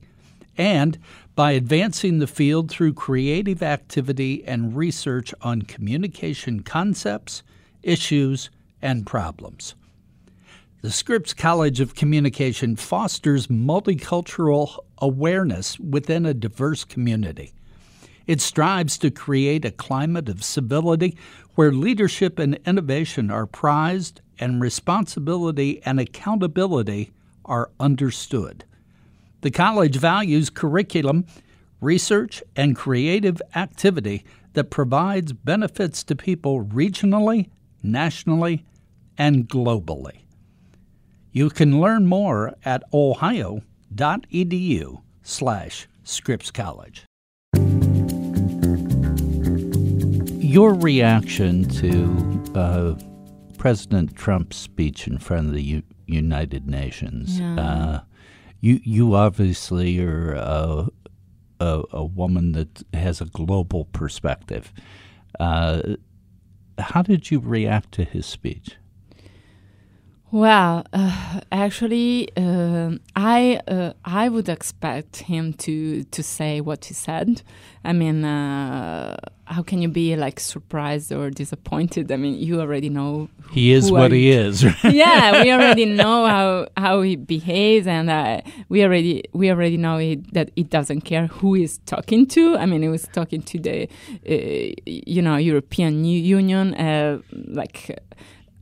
and 0.58 0.98
by 1.34 1.52
advancing 1.52 2.18
the 2.18 2.26
field 2.26 2.70
through 2.70 2.92
creative 2.92 3.62
activity 3.62 4.44
and 4.44 4.76
research 4.76 5.32
on 5.40 5.62
communication 5.62 6.62
concepts, 6.62 7.42
issues, 7.82 8.50
and 8.82 9.06
problems. 9.06 9.74
The 10.82 10.90
Scripps 10.90 11.32
College 11.32 11.80
of 11.80 11.94
Communication 11.94 12.76
fosters 12.76 13.46
multicultural 13.46 14.76
awareness 14.98 15.80
within 15.80 16.26
a 16.26 16.34
diverse 16.34 16.84
community. 16.84 17.54
It 18.26 18.40
strives 18.40 18.98
to 18.98 19.10
create 19.10 19.64
a 19.64 19.70
climate 19.70 20.28
of 20.28 20.44
civility 20.44 21.16
where 21.54 21.72
leadership 21.72 22.38
and 22.38 22.58
innovation 22.66 23.30
are 23.30 23.46
prized 23.46 24.20
and 24.38 24.60
responsibility 24.60 25.82
and 25.84 26.00
accountability 26.00 27.12
are 27.44 27.70
understood. 27.78 28.64
The 29.42 29.50
college 29.50 29.96
values 29.96 30.50
curriculum, 30.50 31.26
research, 31.80 32.42
and 32.56 32.76
creative 32.76 33.42
activity 33.54 34.24
that 34.52 34.70
provides 34.70 35.32
benefits 35.32 36.04
to 36.04 36.14
people 36.14 36.64
regionally, 36.64 37.50
nationally, 37.82 38.64
and 39.18 39.48
globally. 39.48 40.20
You 41.32 41.50
can 41.50 41.80
learn 41.80 42.06
more 42.06 42.54
at 42.64 42.84
ohio.edu 42.92 43.62
slash 45.22 45.88
Scripps 46.04 46.50
College. 46.50 47.04
Your 50.52 50.74
reaction 50.74 51.64
to 51.80 52.52
uh, 52.54 52.94
President 53.56 54.14
Trump's 54.14 54.58
speech 54.58 55.06
in 55.06 55.16
front 55.16 55.46
of 55.46 55.54
the 55.54 55.62
U- 55.62 55.82
United 56.06 56.68
Nations. 56.68 57.40
Yeah. 57.40 57.54
Uh, 57.58 58.00
you 58.60 58.78
you 58.84 59.14
obviously 59.14 59.98
are 60.04 60.34
a, 60.34 60.88
a, 61.58 61.82
a 61.92 62.04
woman 62.04 62.52
that 62.52 62.82
has 62.92 63.22
a 63.22 63.24
global 63.24 63.86
perspective. 63.86 64.74
Uh, 65.40 65.94
how 66.76 67.00
did 67.00 67.30
you 67.30 67.40
react 67.40 67.92
to 67.92 68.04
his 68.04 68.26
speech? 68.26 68.76
Well, 70.34 70.86
uh, 70.94 71.40
actually, 71.52 72.28
um 72.38 73.00
I 73.14 73.60
uh, 73.68 73.92
I 74.02 74.30
would 74.30 74.48
expect 74.48 75.18
him 75.18 75.52
to 75.64 76.04
to 76.04 76.22
say 76.22 76.62
what 76.62 76.86
he 76.86 76.94
said. 76.94 77.42
I 77.84 77.92
mean, 77.92 78.24
uh, 78.24 79.14
how 79.44 79.62
can 79.62 79.82
you 79.82 79.88
be 79.88 80.16
like 80.16 80.40
surprised 80.40 81.12
or 81.12 81.28
disappointed? 81.30 82.10
I 82.10 82.16
mean, 82.16 82.38
you 82.38 82.60
already 82.60 82.88
know. 82.88 83.28
who- 83.42 83.52
He 83.54 83.72
is 83.72 83.92
what 83.92 84.10
he 84.12 84.30
is. 84.30 84.62
yeah, 84.84 85.42
we 85.42 85.52
already 85.52 85.84
know 85.84 86.24
how 86.26 86.66
how 86.78 87.02
he 87.02 87.16
behaves, 87.16 87.86
and 87.86 88.08
uh, 88.08 88.40
we 88.70 88.82
already 88.84 89.24
we 89.34 89.50
already 89.50 89.76
know 89.76 89.98
he, 89.98 90.16
that 90.32 90.50
he 90.56 90.62
doesn't 90.62 91.02
care 91.02 91.26
who 91.26 91.52
he's 91.54 91.76
talking 91.84 92.26
to. 92.28 92.56
I 92.56 92.64
mean, 92.64 92.80
he 92.82 92.88
was 92.88 93.06
talking 93.12 93.42
to 93.42 93.58
the 93.58 93.86
uh, 94.26 94.72
you 94.86 95.20
know 95.20 95.36
European 95.36 96.04
Union, 96.06 96.72
uh, 96.74 97.18
like. 97.48 97.98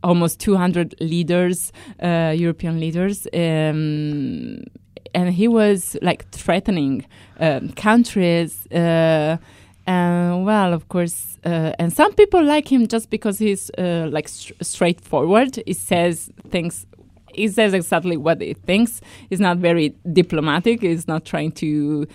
Almost 0.02 0.40
200 0.40 0.94
leaders, 1.00 1.72
uh, 2.02 2.34
European 2.34 2.80
leaders, 2.80 3.26
um, 3.34 4.62
and 5.14 5.34
he 5.34 5.48
was 5.48 5.96
like 6.00 6.28
threatening 6.30 7.04
um, 7.38 7.70
countries. 7.70 8.66
Uh, 8.72 9.36
and 9.86 10.44
well, 10.44 10.72
of 10.72 10.88
course, 10.88 11.38
uh, 11.44 11.72
and 11.78 11.92
some 11.92 12.12
people 12.14 12.44
like 12.44 12.70
him 12.70 12.86
just 12.86 13.10
because 13.10 13.38
he's 13.38 13.70
uh, 13.78 14.08
like 14.10 14.28
str 14.28 14.52
straightforward. 14.62 15.62
He 15.66 15.72
says 15.72 16.30
things. 16.50 16.86
He 17.32 17.48
says 17.48 17.74
exactly 17.74 18.16
what 18.16 18.40
he 18.40 18.54
thinks. 18.54 19.00
He's 19.28 19.40
not 19.40 19.58
very 19.58 19.94
diplomatic. 20.12 20.82
He's 20.82 21.06
not 21.06 21.24
trying 21.24 21.52
to 21.52 22.06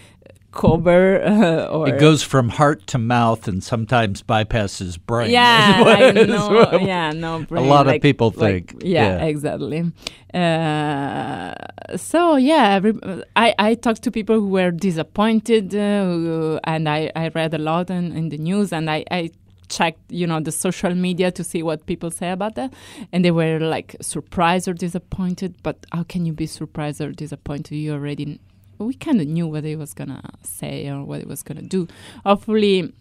uh, 0.64 1.68
or 1.72 1.90
It 1.90 2.00
goes 2.00 2.24
from 2.24 2.50
heart 2.50 2.88
to 2.88 2.98
mouth 2.98 3.48
and 3.48 3.64
sometimes 3.64 4.22
bypasses 4.24 4.98
brain. 5.06 5.32
yeah, 5.32 5.82
what- 5.84 6.00
I 6.02 6.12
know. 6.12 6.80
yeah, 6.82 7.12
no. 7.12 7.44
brain. 7.44 7.66
a 7.66 7.68
lot 7.68 7.82
of 7.88 7.94
like- 7.94 8.02
people 8.02 8.34
like- 8.36 8.70
think. 8.72 8.84
yeah, 8.84 9.18
yeah. 9.18 9.26
exactly. 9.26 9.92
Uh, 10.34 11.54
so 11.98 12.36
yeah, 12.36 12.74
every, 12.76 12.94
I 13.36 13.54
I 13.58 13.74
talked 13.76 14.02
to 14.04 14.12
people 14.12 14.36
who 14.40 14.50
were 14.50 14.72
disappointed, 14.72 15.74
uh, 15.76 16.04
who, 16.04 16.60
and 16.64 16.88
I 16.90 17.12
I 17.16 17.30
read 17.30 17.54
a 17.54 17.58
lot 17.58 17.90
in, 17.90 18.12
in 18.16 18.30
the 18.30 18.38
news, 18.38 18.74
and 18.74 18.90
I 18.90 19.06
I 19.12 19.30
checked 19.68 20.00
you 20.10 20.28
know 20.28 20.40
the 20.42 20.52
social 20.52 20.94
media 20.94 21.32
to 21.32 21.44
see 21.44 21.64
what 21.64 21.86
people 21.86 22.12
say 22.12 22.32
about 22.32 22.56
that, 22.56 22.74
and 23.12 23.24
they 23.24 23.32
were 23.32 23.60
like 23.60 23.96
surprised 24.02 24.68
or 24.68 24.74
disappointed. 24.74 25.56
But 25.64 25.78
how 25.94 26.04
can 26.04 26.26
you 26.26 26.34
be 26.34 26.48
surprised 26.48 27.00
or 27.02 27.12
disappointed? 27.12 27.76
You 27.76 27.94
already 27.94 28.40
we 28.78 28.94
kind 28.94 29.22
of 29.22 29.28
knew 29.28 29.48
what 29.48 29.64
he 29.64 29.76
was 29.76 29.94
gonna 29.94 30.22
say 30.44 30.90
or 30.90 31.04
what 31.04 31.20
he 31.22 31.26
was 31.26 31.44
gonna 31.44 31.62
do. 31.62 31.88
Hopefully 32.26 32.94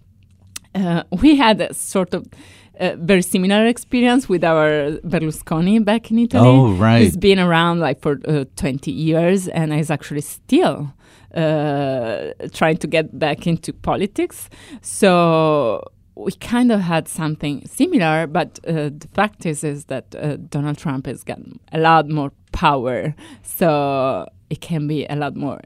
uh, 0.74 1.04
we 1.22 1.36
had 1.36 1.60
a 1.60 1.72
sort 1.74 2.14
of 2.14 2.26
uh, 2.80 2.96
very 2.98 3.22
similar 3.22 3.66
experience 3.66 4.28
with 4.28 4.42
our 4.42 4.98
Berlusconi 5.04 5.84
back 5.84 6.10
in 6.10 6.18
Italy. 6.18 6.46
Oh, 6.46 6.72
right. 6.72 7.02
He's 7.02 7.16
been 7.16 7.38
around 7.38 7.80
like 7.80 8.00
for 8.00 8.18
uh, 8.26 8.44
20 8.56 8.90
years 8.90 9.48
and 9.48 9.72
is 9.72 9.90
actually 9.90 10.22
still 10.22 10.92
uh, 11.34 12.30
trying 12.52 12.78
to 12.78 12.86
get 12.86 13.16
back 13.18 13.46
into 13.46 13.72
politics. 13.72 14.48
So 14.82 15.84
we 16.16 16.32
kind 16.32 16.70
of 16.70 16.80
had 16.80 17.08
something 17.08 17.66
similar, 17.66 18.26
but 18.26 18.60
uh, 18.66 18.90
the 18.90 19.08
fact 19.14 19.46
is 19.46 19.64
is 19.64 19.86
that 19.86 20.14
uh, 20.14 20.36
Donald 20.36 20.78
Trump 20.78 21.06
has 21.06 21.24
gotten 21.24 21.58
a 21.72 21.78
lot 21.78 22.08
more 22.08 22.32
power, 22.52 23.14
so 23.42 24.26
it 24.50 24.60
can 24.60 24.86
be 24.86 25.06
a 25.06 25.16
lot 25.16 25.36
more 25.36 25.60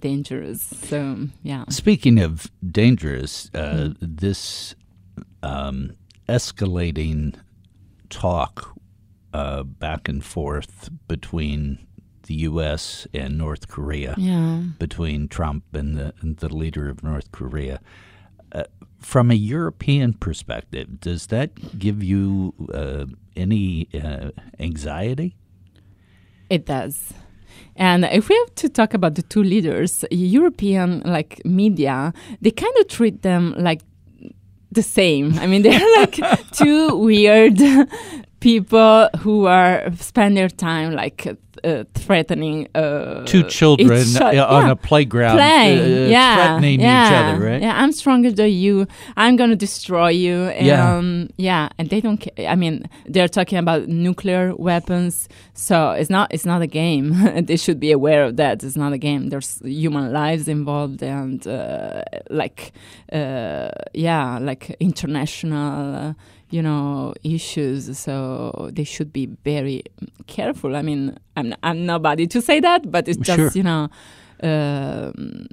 dangerous. 0.00 0.62
So 0.62 1.28
yeah. 1.42 1.64
Speaking 1.68 2.18
of 2.18 2.50
dangerous, 2.70 3.50
uh, 3.54 3.90
this 4.00 4.74
um, 5.42 5.92
escalating 6.28 7.34
talk 8.10 8.74
uh, 9.32 9.62
back 9.62 10.08
and 10.08 10.24
forth 10.24 10.88
between 11.08 11.78
the 12.26 12.34
U.S. 12.50 13.06
and 13.14 13.38
North 13.38 13.68
Korea, 13.68 14.14
Yeah. 14.18 14.62
between 14.78 15.28
Trump 15.28 15.62
and 15.72 15.96
the, 15.96 16.12
and 16.20 16.36
the 16.38 16.52
leader 16.54 16.88
of 16.88 17.02
North 17.04 17.30
Korea. 17.30 17.80
Uh, 18.52 18.64
from 18.98 19.30
a 19.30 19.34
European 19.34 20.12
perspective, 20.14 21.00
does 21.00 21.26
that 21.28 21.78
give 21.78 22.02
you 22.02 22.52
uh, 22.74 23.06
any 23.36 23.88
uh, 23.94 24.30
anxiety? 24.58 25.36
It 26.50 26.66
does. 26.66 27.12
And 27.76 28.04
if 28.06 28.28
we 28.28 28.36
have 28.36 28.54
to 28.56 28.68
talk 28.68 28.94
about 28.94 29.14
the 29.14 29.22
two 29.22 29.42
leaders, 29.42 30.04
European 30.10 31.02
like 31.04 31.44
media, 31.44 32.12
they 32.40 32.50
kind 32.50 32.74
of 32.78 32.88
treat 32.88 33.22
them 33.22 33.54
like 33.58 33.82
the 34.72 34.82
same. 34.82 35.38
I 35.38 35.46
mean, 35.46 35.62
they're 35.62 35.96
like 35.96 36.18
two 36.52 36.96
weird 36.96 37.58
people 38.46 39.08
who 39.18 39.46
are 39.46 39.92
spend 39.96 40.36
their 40.36 40.48
time 40.48 40.92
like 40.92 41.26
uh, 41.64 41.82
threatening 41.94 42.68
uh, 42.76 43.24
Two 43.24 43.42
children 43.42 43.98
each 43.98 44.20
uh, 44.20 44.46
on 44.48 44.66
yeah. 44.66 44.70
a 44.70 44.76
playground 44.76 45.36
playing, 45.36 45.78
uh, 45.80 46.08
yeah, 46.08 46.34
threatening 46.36 46.80
yeah, 46.80 47.06
each 47.06 47.14
other, 47.18 47.44
right? 47.44 47.62
Yeah, 47.62 47.82
I'm 47.82 47.90
stronger 47.90 48.30
than 48.30 48.52
you. 48.52 48.86
I'm 49.16 49.34
gonna 49.34 49.56
destroy 49.56 50.10
you. 50.10 50.50
Yeah. 50.60 50.96
Um, 50.96 51.28
yeah, 51.36 51.70
and 51.76 51.90
they 51.90 52.00
don't. 52.00 52.20
Ca- 52.22 52.46
I 52.46 52.54
mean, 52.54 52.84
they're 53.06 53.32
talking 53.38 53.58
about 53.58 53.88
nuclear 53.88 54.54
weapons, 54.54 55.28
so 55.54 55.90
it's 55.90 56.10
not. 56.10 56.32
It's 56.32 56.46
not 56.46 56.62
a 56.62 56.68
game. 56.68 57.06
they 57.46 57.56
should 57.56 57.80
be 57.80 57.90
aware 57.90 58.22
of 58.24 58.36
that. 58.36 58.62
It's 58.62 58.76
not 58.76 58.92
a 58.92 58.98
game. 58.98 59.30
There's 59.30 59.58
human 59.64 60.12
lives 60.12 60.46
involved, 60.46 61.02
and 61.02 61.44
uh, 61.48 62.02
like, 62.30 62.72
uh, 63.12 63.70
yeah, 63.92 64.38
like 64.38 64.76
international. 64.78 66.14
You 66.50 66.62
know 66.62 67.12
issues 67.24 67.98
so 67.98 68.70
they 68.72 68.84
should 68.84 69.12
be 69.12 69.26
very 69.44 69.82
careful 70.28 70.76
i 70.76 70.82
mean 70.82 71.18
i'm 71.36 71.52
i'm 71.64 71.84
nobody 71.86 72.26
to 72.28 72.40
say 72.40 72.60
that 72.60 72.88
but 72.90 73.08
it's 73.08 73.18
just 73.18 73.36
Sure. 73.36 73.50
you 73.52 73.64
know 73.64 73.88
um, 74.44 75.48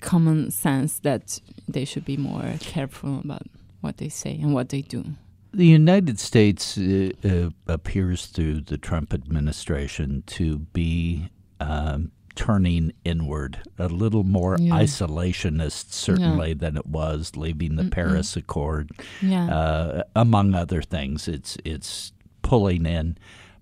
common 0.00 0.50
sense 0.50 0.98
that 1.00 1.40
they 1.68 1.84
should 1.84 2.04
be 2.04 2.16
more 2.16 2.54
careful 2.60 3.20
about 3.20 3.42
what 3.80 3.96
they 3.98 4.08
say 4.08 4.32
and 4.42 4.52
what 4.52 4.68
they 4.70 4.82
do 4.82 5.04
The 5.52 5.66
United 5.66 6.18
States 6.20 6.76
uh, 6.76 7.10
uh, 7.24 7.50
appears 7.66 8.26
through 8.26 8.62
the 8.70 8.76
Trump 8.78 9.14
administration 9.14 10.22
to 10.36 10.58
be 10.72 11.28
um, 11.60 12.10
turning 12.38 12.92
inward, 13.04 13.58
a 13.78 13.88
little 13.88 14.22
more 14.22 14.56
Yeah. 14.60 14.74
isolationist, 14.74 15.92
certainly, 15.92 16.54
than 16.54 16.76
it 16.76 16.86
was 16.86 17.36
leaving 17.36 17.74
the 17.74 17.82
Mm-mm. 17.82 17.90
Paris 17.90 18.36
Accord, 18.36 18.90
yeah 19.20 19.46
uh, 19.52 20.02
among 20.14 20.54
other 20.54 20.80
things. 20.80 21.26
It's 21.26 21.58
it's 21.64 22.12
pulling 22.42 22.86
in 22.86 23.18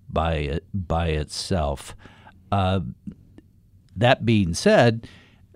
by 0.09 0.59
by 0.73 1.07
itself. 1.07 1.95
Uh, 2.51 2.81
that 3.95 4.25
being 4.25 4.53
said, 4.53 5.07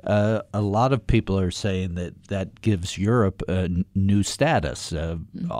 uh, 0.06 0.42
a 0.54 0.62
lot 0.62 0.92
of 0.94 1.06
people 1.06 1.38
are 1.40 1.52
saying 1.52 1.96
that 1.96 2.14
that 2.30 2.62
gives 2.62 2.98
Europe 2.98 3.42
a 3.48 3.64
n- 3.66 3.86
new 3.96 4.24
status. 4.24 4.92
Uh, 4.94 5.18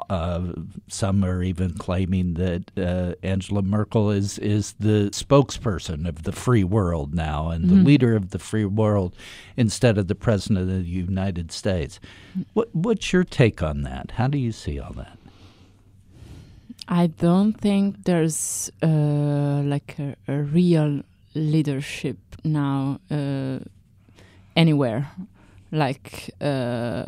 uh, 0.10 0.54
some 0.88 1.24
are 1.24 1.44
even 1.44 1.74
claiming 1.76 2.34
that 2.36 2.72
uh, 2.78 3.14
Angela 3.24 3.62
Merkel 3.62 4.10
is 4.10 4.38
is 4.40 4.74
the 4.80 5.10
spokesperson 5.12 6.08
of 6.08 6.24
the 6.24 6.32
free 6.32 6.64
world 6.64 7.14
now 7.14 7.50
and 7.50 7.70
the 7.70 7.76
Mhm. 7.76 7.86
leader 7.86 8.16
of 8.16 8.30
the 8.32 8.40
free 8.40 8.66
world 8.66 9.16
instead 9.58 9.98
of 9.98 10.08
the 10.08 10.16
president 10.16 10.60
of 10.60 10.68
the 10.68 10.82
United 10.84 11.52
States. 11.52 12.00
What, 12.54 12.70
what's 12.74 13.14
your 13.14 13.24
take 13.24 13.62
on 13.62 13.84
that? 13.84 14.12
How 14.16 14.28
do 14.28 14.38
you 14.38 14.52
see 14.52 14.80
all 14.80 14.94
that? 14.94 15.18
I 16.88 17.08
don't 17.08 17.54
think 17.54 18.04
there's 18.04 18.70
uh, 18.82 19.62
like 19.66 19.96
a, 20.00 20.16
a 20.28 20.42
real 20.42 21.04
leadership 21.36 22.18
now 22.44 23.00
uh, 23.10 23.60
anywhere. 24.56 25.10
Like 25.72 26.32
uh, 26.42 27.06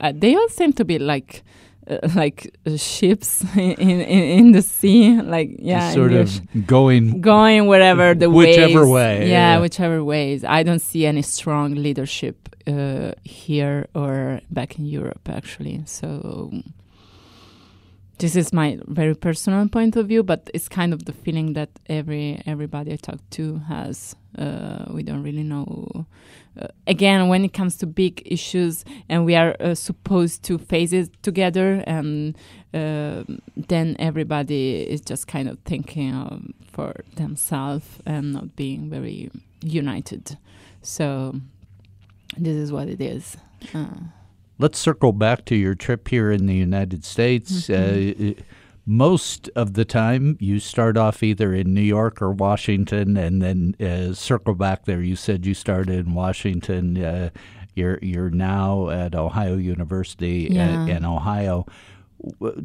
uh, 0.00 0.12
they 0.14 0.34
all 0.34 0.48
seem 0.48 0.72
to 0.74 0.84
be 0.84 0.98
like 0.98 1.44
uh, 1.88 1.98
like 2.16 2.50
uh, 2.66 2.76
ships 2.76 3.44
in, 3.56 3.72
in 3.72 4.00
in 4.38 4.52
the 4.52 4.62
sea. 4.62 5.20
Like 5.22 5.50
yeah, 5.58 5.92
sort 5.92 6.12
of 6.12 6.28
going 6.66 7.20
going 7.20 7.66
wherever 7.68 8.14
the 8.14 8.28
Whichever 8.30 8.80
waves- 8.80 8.90
way, 8.90 9.30
Yeah, 9.30 9.54
yeah. 9.54 9.60
whichever 9.60 10.02
ways. 10.02 10.42
I 10.44 10.62
don't 10.64 10.80
see 10.82 11.06
any 11.06 11.22
strong 11.22 11.74
leadership 11.76 12.36
uh, 12.66 13.12
here 13.24 13.86
or 13.94 14.40
back 14.50 14.78
in 14.78 14.84
Europe 14.86 15.28
actually. 15.28 15.82
So 15.86 16.50
this 18.18 18.34
is 18.34 18.52
my 18.52 18.78
very 18.86 19.14
personal 19.14 19.68
point 19.68 19.96
of 19.96 20.08
view, 20.08 20.22
but 20.22 20.50
it's 20.52 20.68
kind 20.68 20.92
of 20.92 21.04
the 21.04 21.12
feeling 21.12 21.52
that 21.52 21.70
every 21.88 22.42
everybody 22.46 22.92
I 22.92 22.96
talk 22.96 23.20
to 23.30 23.58
has. 23.68 24.16
Uh, 24.36 24.84
we 24.90 25.02
don't 25.02 25.22
really 25.22 25.42
know. 25.42 26.06
Uh, 26.60 26.66
again, 26.86 27.28
when 27.28 27.44
it 27.44 27.52
comes 27.52 27.76
to 27.76 27.86
big 27.86 28.22
issues, 28.26 28.84
and 29.08 29.24
we 29.24 29.34
are 29.36 29.56
uh, 29.60 29.74
supposed 29.74 30.42
to 30.44 30.58
face 30.58 30.92
it 30.92 31.22
together, 31.22 31.82
and 31.86 32.36
uh, 32.74 33.22
then 33.56 33.96
everybody 33.98 34.82
is 34.82 35.00
just 35.00 35.26
kind 35.26 35.48
of 35.48 35.58
thinking 35.60 36.54
for 36.70 37.04
themselves 37.16 37.86
and 38.04 38.32
not 38.32 38.56
being 38.56 38.90
very 38.90 39.30
united. 39.62 40.36
So 40.82 41.40
this 42.36 42.56
is 42.56 42.72
what 42.72 42.88
it 42.88 43.00
is. 43.00 43.36
Let's 44.58 44.78
circle 44.78 45.12
back 45.12 45.44
to 45.46 45.54
your 45.56 45.74
trip 45.74 46.08
here 46.08 46.32
in 46.32 46.46
the 46.46 46.54
United 46.54 47.04
States. 47.04 47.70
Uh, 47.70 48.34
most 48.86 49.48
of 49.54 49.74
the 49.74 49.84
time, 49.84 50.36
you 50.40 50.58
start 50.58 50.96
off 50.96 51.22
either 51.22 51.52
in 51.54 51.74
New 51.74 51.80
York 51.82 52.20
or 52.20 52.32
Washington, 52.32 53.16
and 53.16 53.40
then 53.42 53.74
uh, 53.80 54.14
circle 54.14 54.54
back 54.54 54.84
there. 54.86 55.00
You 55.02 55.14
said 55.14 55.46
you 55.46 55.54
started 55.54 56.06
in 56.06 56.14
Washington. 56.14 56.96
Uh, 57.02 57.30
you're 57.74 57.98
you're 58.02 58.30
now 58.30 58.88
at 58.90 59.14
Ohio 59.14 59.56
University 59.56 60.48
Yeah. 60.50 60.82
uh, 60.82 60.86
in 60.86 61.04
Ohio. 61.04 61.66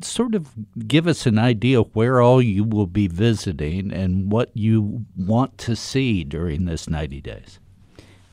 Sort 0.02 0.34
of 0.34 0.48
give 0.88 1.06
us 1.06 1.28
an 1.28 1.38
idea 1.38 1.82
where 1.82 2.22
all 2.22 2.42
you 2.42 2.64
will 2.64 2.88
be 2.88 3.08
visiting 3.08 3.94
and 3.94 4.32
what 4.32 4.50
you 4.56 5.06
want 5.16 5.60
to 5.60 5.76
see 5.76 6.24
during 6.24 6.66
this 6.66 6.90
90 6.90 7.22
days. 7.22 7.60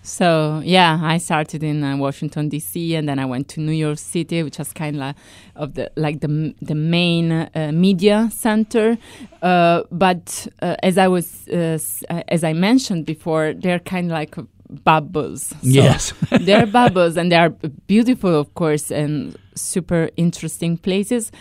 So 0.02 0.62
yeah, 0.64 0.98
I 1.02 1.18
started 1.18 1.62
in 1.62 1.84
uh, 1.84 1.96
Washington 1.96 2.48
D.C. 2.48 2.94
and 2.94 3.08
then 3.08 3.18
I 3.18 3.26
went 3.26 3.48
to 3.48 3.60
New 3.60 3.72
York 3.72 3.98
City, 3.98 4.42
which 4.42 4.58
was 4.58 4.72
kind 4.72 5.02
of 5.02 5.14
of 5.56 5.74
the 5.74 5.90
like 5.96 6.20
the 6.20 6.54
the 6.62 6.74
main 6.74 7.32
uh, 7.32 7.70
media 7.72 8.30
center. 8.32 8.96
Uh, 9.42 9.82
but 9.90 10.48
uh, 10.62 10.76
as 10.82 10.96
I 10.96 11.08
was 11.08 11.48
uh, 11.48 11.78
uh, 12.08 12.22
as 12.28 12.44
I 12.44 12.54
mentioned 12.54 13.06
before, 13.06 13.52
they're 13.52 13.78
kind 13.78 14.06
of 14.06 14.12
like 14.12 14.36
bubbles. 14.84 15.48
So 15.48 15.56
yes. 15.62 16.14
they're 16.40 16.66
bubbles 16.66 17.16
and 17.16 17.30
they 17.30 17.36
are 17.36 17.50
beautiful, 17.86 18.34
of 18.38 18.54
course, 18.54 18.90
and 18.90 19.36
super 19.54 20.10
interesting 20.16 20.78
places. 20.78 21.32